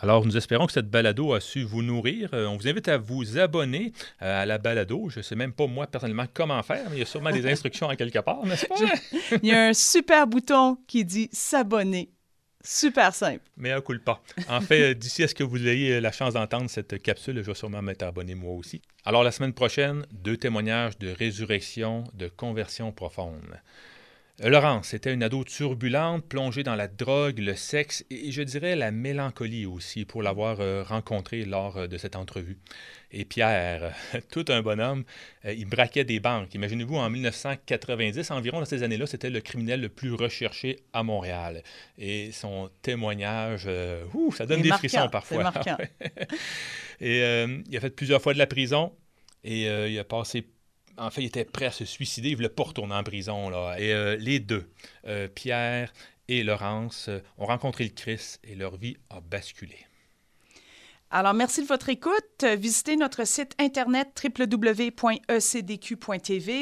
Alors, 0.03 0.25
nous 0.25 0.35
espérons 0.35 0.65
que 0.65 0.73
cette 0.73 0.89
balado 0.89 1.31
a 1.31 1.39
su 1.39 1.63
vous 1.63 1.81
nourrir. 1.81 2.29
Euh, 2.33 2.45
on 2.47 2.57
vous 2.57 2.67
invite 2.67 2.89
à 2.89 2.97
vous 2.97 3.37
abonner 3.37 3.93
euh, 4.21 4.41
à 4.41 4.45
la 4.45 4.57
balado. 4.57 5.07
Je 5.07 5.19
ne 5.19 5.23
sais 5.23 5.37
même 5.37 5.53
pas, 5.53 5.65
moi, 5.65 5.87
personnellement, 5.87 6.25
comment 6.33 6.61
faire, 6.61 6.89
mais 6.89 6.97
il 6.97 6.99
y 6.99 7.03
a 7.03 7.05
sûrement 7.05 7.31
des 7.31 7.47
instructions 7.49 7.87
en 7.87 7.95
quelque 7.95 8.19
part, 8.19 8.45
n'est-ce 8.45 8.65
pas? 8.65 8.75
il 9.41 9.47
y 9.47 9.53
a 9.53 9.67
un 9.67 9.73
super 9.73 10.27
bouton 10.27 10.77
qui 10.87 11.05
dit 11.05 11.29
s'abonner. 11.31 12.09
Super 12.61 13.15
simple. 13.15 13.43
Mais 13.55 13.71
un 13.71 13.79
coup 13.79 13.97
pas. 13.97 14.21
En 14.49 14.59
fait, 14.59 14.91
euh, 14.91 14.93
d'ici 14.93 15.23
à 15.23 15.29
ce 15.29 15.35
que 15.35 15.43
vous 15.45 15.65
ayez 15.69 16.01
la 16.01 16.11
chance 16.11 16.33
d'entendre 16.33 16.69
cette 16.69 17.01
capsule, 17.01 17.37
je 17.37 17.41
vais 17.43 17.55
sûrement 17.55 17.81
m'être 17.81 18.03
abonné 18.03 18.35
moi 18.35 18.51
aussi. 18.51 18.81
Alors, 19.05 19.23
la 19.23 19.31
semaine 19.31 19.53
prochaine, 19.53 20.05
deux 20.11 20.35
témoignages 20.35 20.97
de 20.97 21.13
résurrection, 21.17 22.03
de 22.13 22.27
conversion 22.27 22.91
profonde. 22.91 23.57
Euh, 24.41 24.49
Laurence 24.49 24.95
était 24.95 25.13
une 25.13 25.21
ado 25.21 25.43
turbulente, 25.43 26.25
plongée 26.25 26.63
dans 26.63 26.73
la 26.73 26.87
drogue, 26.87 27.37
le 27.37 27.55
sexe 27.55 28.03
et 28.09 28.31
je 28.31 28.41
dirais 28.41 28.75
la 28.75 28.89
mélancolie 28.89 29.67
aussi 29.67 30.05
pour 30.05 30.23
l'avoir 30.23 30.59
euh, 30.59 30.81
rencontrée 30.81 31.45
lors 31.45 31.77
euh, 31.77 31.87
de 31.87 31.99
cette 31.99 32.15
entrevue. 32.15 32.57
Et 33.11 33.25
Pierre, 33.25 33.93
tout 34.31 34.45
un 34.47 34.63
bonhomme, 34.63 35.03
il 35.43 35.65
braquait 35.65 36.03
des 36.03 36.19
banques. 36.19 36.55
Imaginez-vous, 36.55 36.95
en 36.95 37.11
1990, 37.11 38.31
environ 38.31 38.59
dans 38.59 38.65
ces 38.65 38.81
années-là, 38.81 39.05
c'était 39.05 39.29
le 39.29 39.39
criminel 39.39 39.81
le 39.81 39.89
plus 39.89 40.13
recherché 40.13 40.79
à 40.93 41.03
Montréal. 41.03 41.61
Et 41.99 42.31
son 42.31 42.71
témoignage, 42.81 43.69
ça 44.35 44.47
donne 44.47 44.63
des 44.63 44.71
frissons 44.71 45.09
parfois. 45.09 45.43
Marquant. 45.43 45.77
et 47.01 47.45
il 47.69 47.77
a 47.77 47.79
fait 47.79 47.91
plusieurs 47.91 48.19
fois 48.19 48.33
de 48.33 48.39
la 48.39 48.47
prison 48.47 48.91
et 49.43 49.65
il 49.65 49.99
a 49.99 50.03
passé 50.03 50.47
en 50.97 51.09
fait, 51.09 51.21
il 51.21 51.27
était 51.27 51.45
prêt 51.45 51.65
à 51.65 51.71
se 51.71 51.85
suicider, 51.85 52.29
il 52.29 52.31
ne 52.33 52.37
voulait 52.37 52.49
pas 52.49 52.63
retourner 52.63 52.95
en 52.95 53.03
prison. 53.03 53.49
Là. 53.49 53.75
Et 53.79 53.93
euh, 53.93 54.15
les 54.17 54.39
deux, 54.39 54.69
euh, 55.07 55.27
Pierre 55.27 55.93
et 56.27 56.43
Laurence, 56.43 57.07
euh, 57.09 57.19
ont 57.37 57.45
rencontré 57.45 57.83
le 57.83 57.91
Christ 57.91 58.39
et 58.43 58.55
leur 58.55 58.75
vie 58.77 58.97
a 59.09 59.21
basculé. 59.21 59.77
Alors, 61.09 61.35
merci 61.35 61.61
de 61.61 61.67
votre 61.67 61.89
écoute. 61.89 62.43
Visitez 62.57 62.95
notre 62.95 63.23
site 63.23 63.53
internet 63.59 64.19
www.ecdq.tv. 64.23 64.95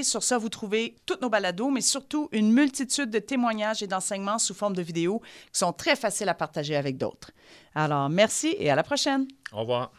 Sur 0.03 0.23
ça, 0.23 0.37
vous 0.37 0.49
trouvez 0.49 0.97
toutes 1.05 1.21
nos 1.21 1.29
balados, 1.29 1.69
mais 1.69 1.79
surtout 1.79 2.27
une 2.33 2.51
multitude 2.51 3.09
de 3.09 3.19
témoignages 3.19 3.81
et 3.81 3.87
d'enseignements 3.87 4.39
sous 4.39 4.53
forme 4.53 4.75
de 4.75 4.81
vidéos 4.81 5.21
qui 5.53 5.59
sont 5.59 5.71
très 5.71 5.95
faciles 5.95 6.27
à 6.27 6.33
partager 6.33 6.75
avec 6.75 6.97
d'autres. 6.97 7.31
Alors, 7.75 8.09
merci 8.09 8.53
et 8.59 8.69
à 8.69 8.75
la 8.75 8.83
prochaine. 8.83 9.25
Au 9.53 9.61
revoir. 9.61 9.93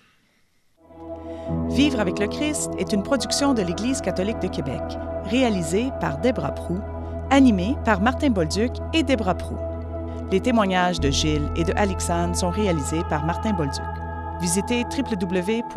Vivre 1.69 2.01
avec 2.01 2.19
le 2.19 2.27
Christ 2.27 2.71
est 2.79 2.93
une 2.93 3.03
production 3.03 3.55
de 3.55 3.63
l'Église 3.63 4.01
catholique 4.01 4.41
de 4.41 4.49
Québec, 4.49 4.83
réalisée 5.25 5.91
par 6.01 6.19
Debra 6.19 6.53
Prou, 6.53 6.79
animée 7.31 7.77
par 7.85 8.01
Martin 8.01 8.31
Bolduc 8.31 8.73
et 8.93 9.03
Debra 9.03 9.35
Prou. 9.35 9.57
Les 10.31 10.41
témoignages 10.41 11.01
de 11.01 11.11
Gilles 11.11 11.51
et 11.57 11.65
de 11.65 11.73
Alexandre 11.77 12.37
sont 12.37 12.51
réalisés 12.51 13.03
par 13.09 13.25
Martin 13.25 13.53
Bolduc. 13.53 13.83
Visitez 14.41 14.85
www.ecdq.tv. 14.85 15.71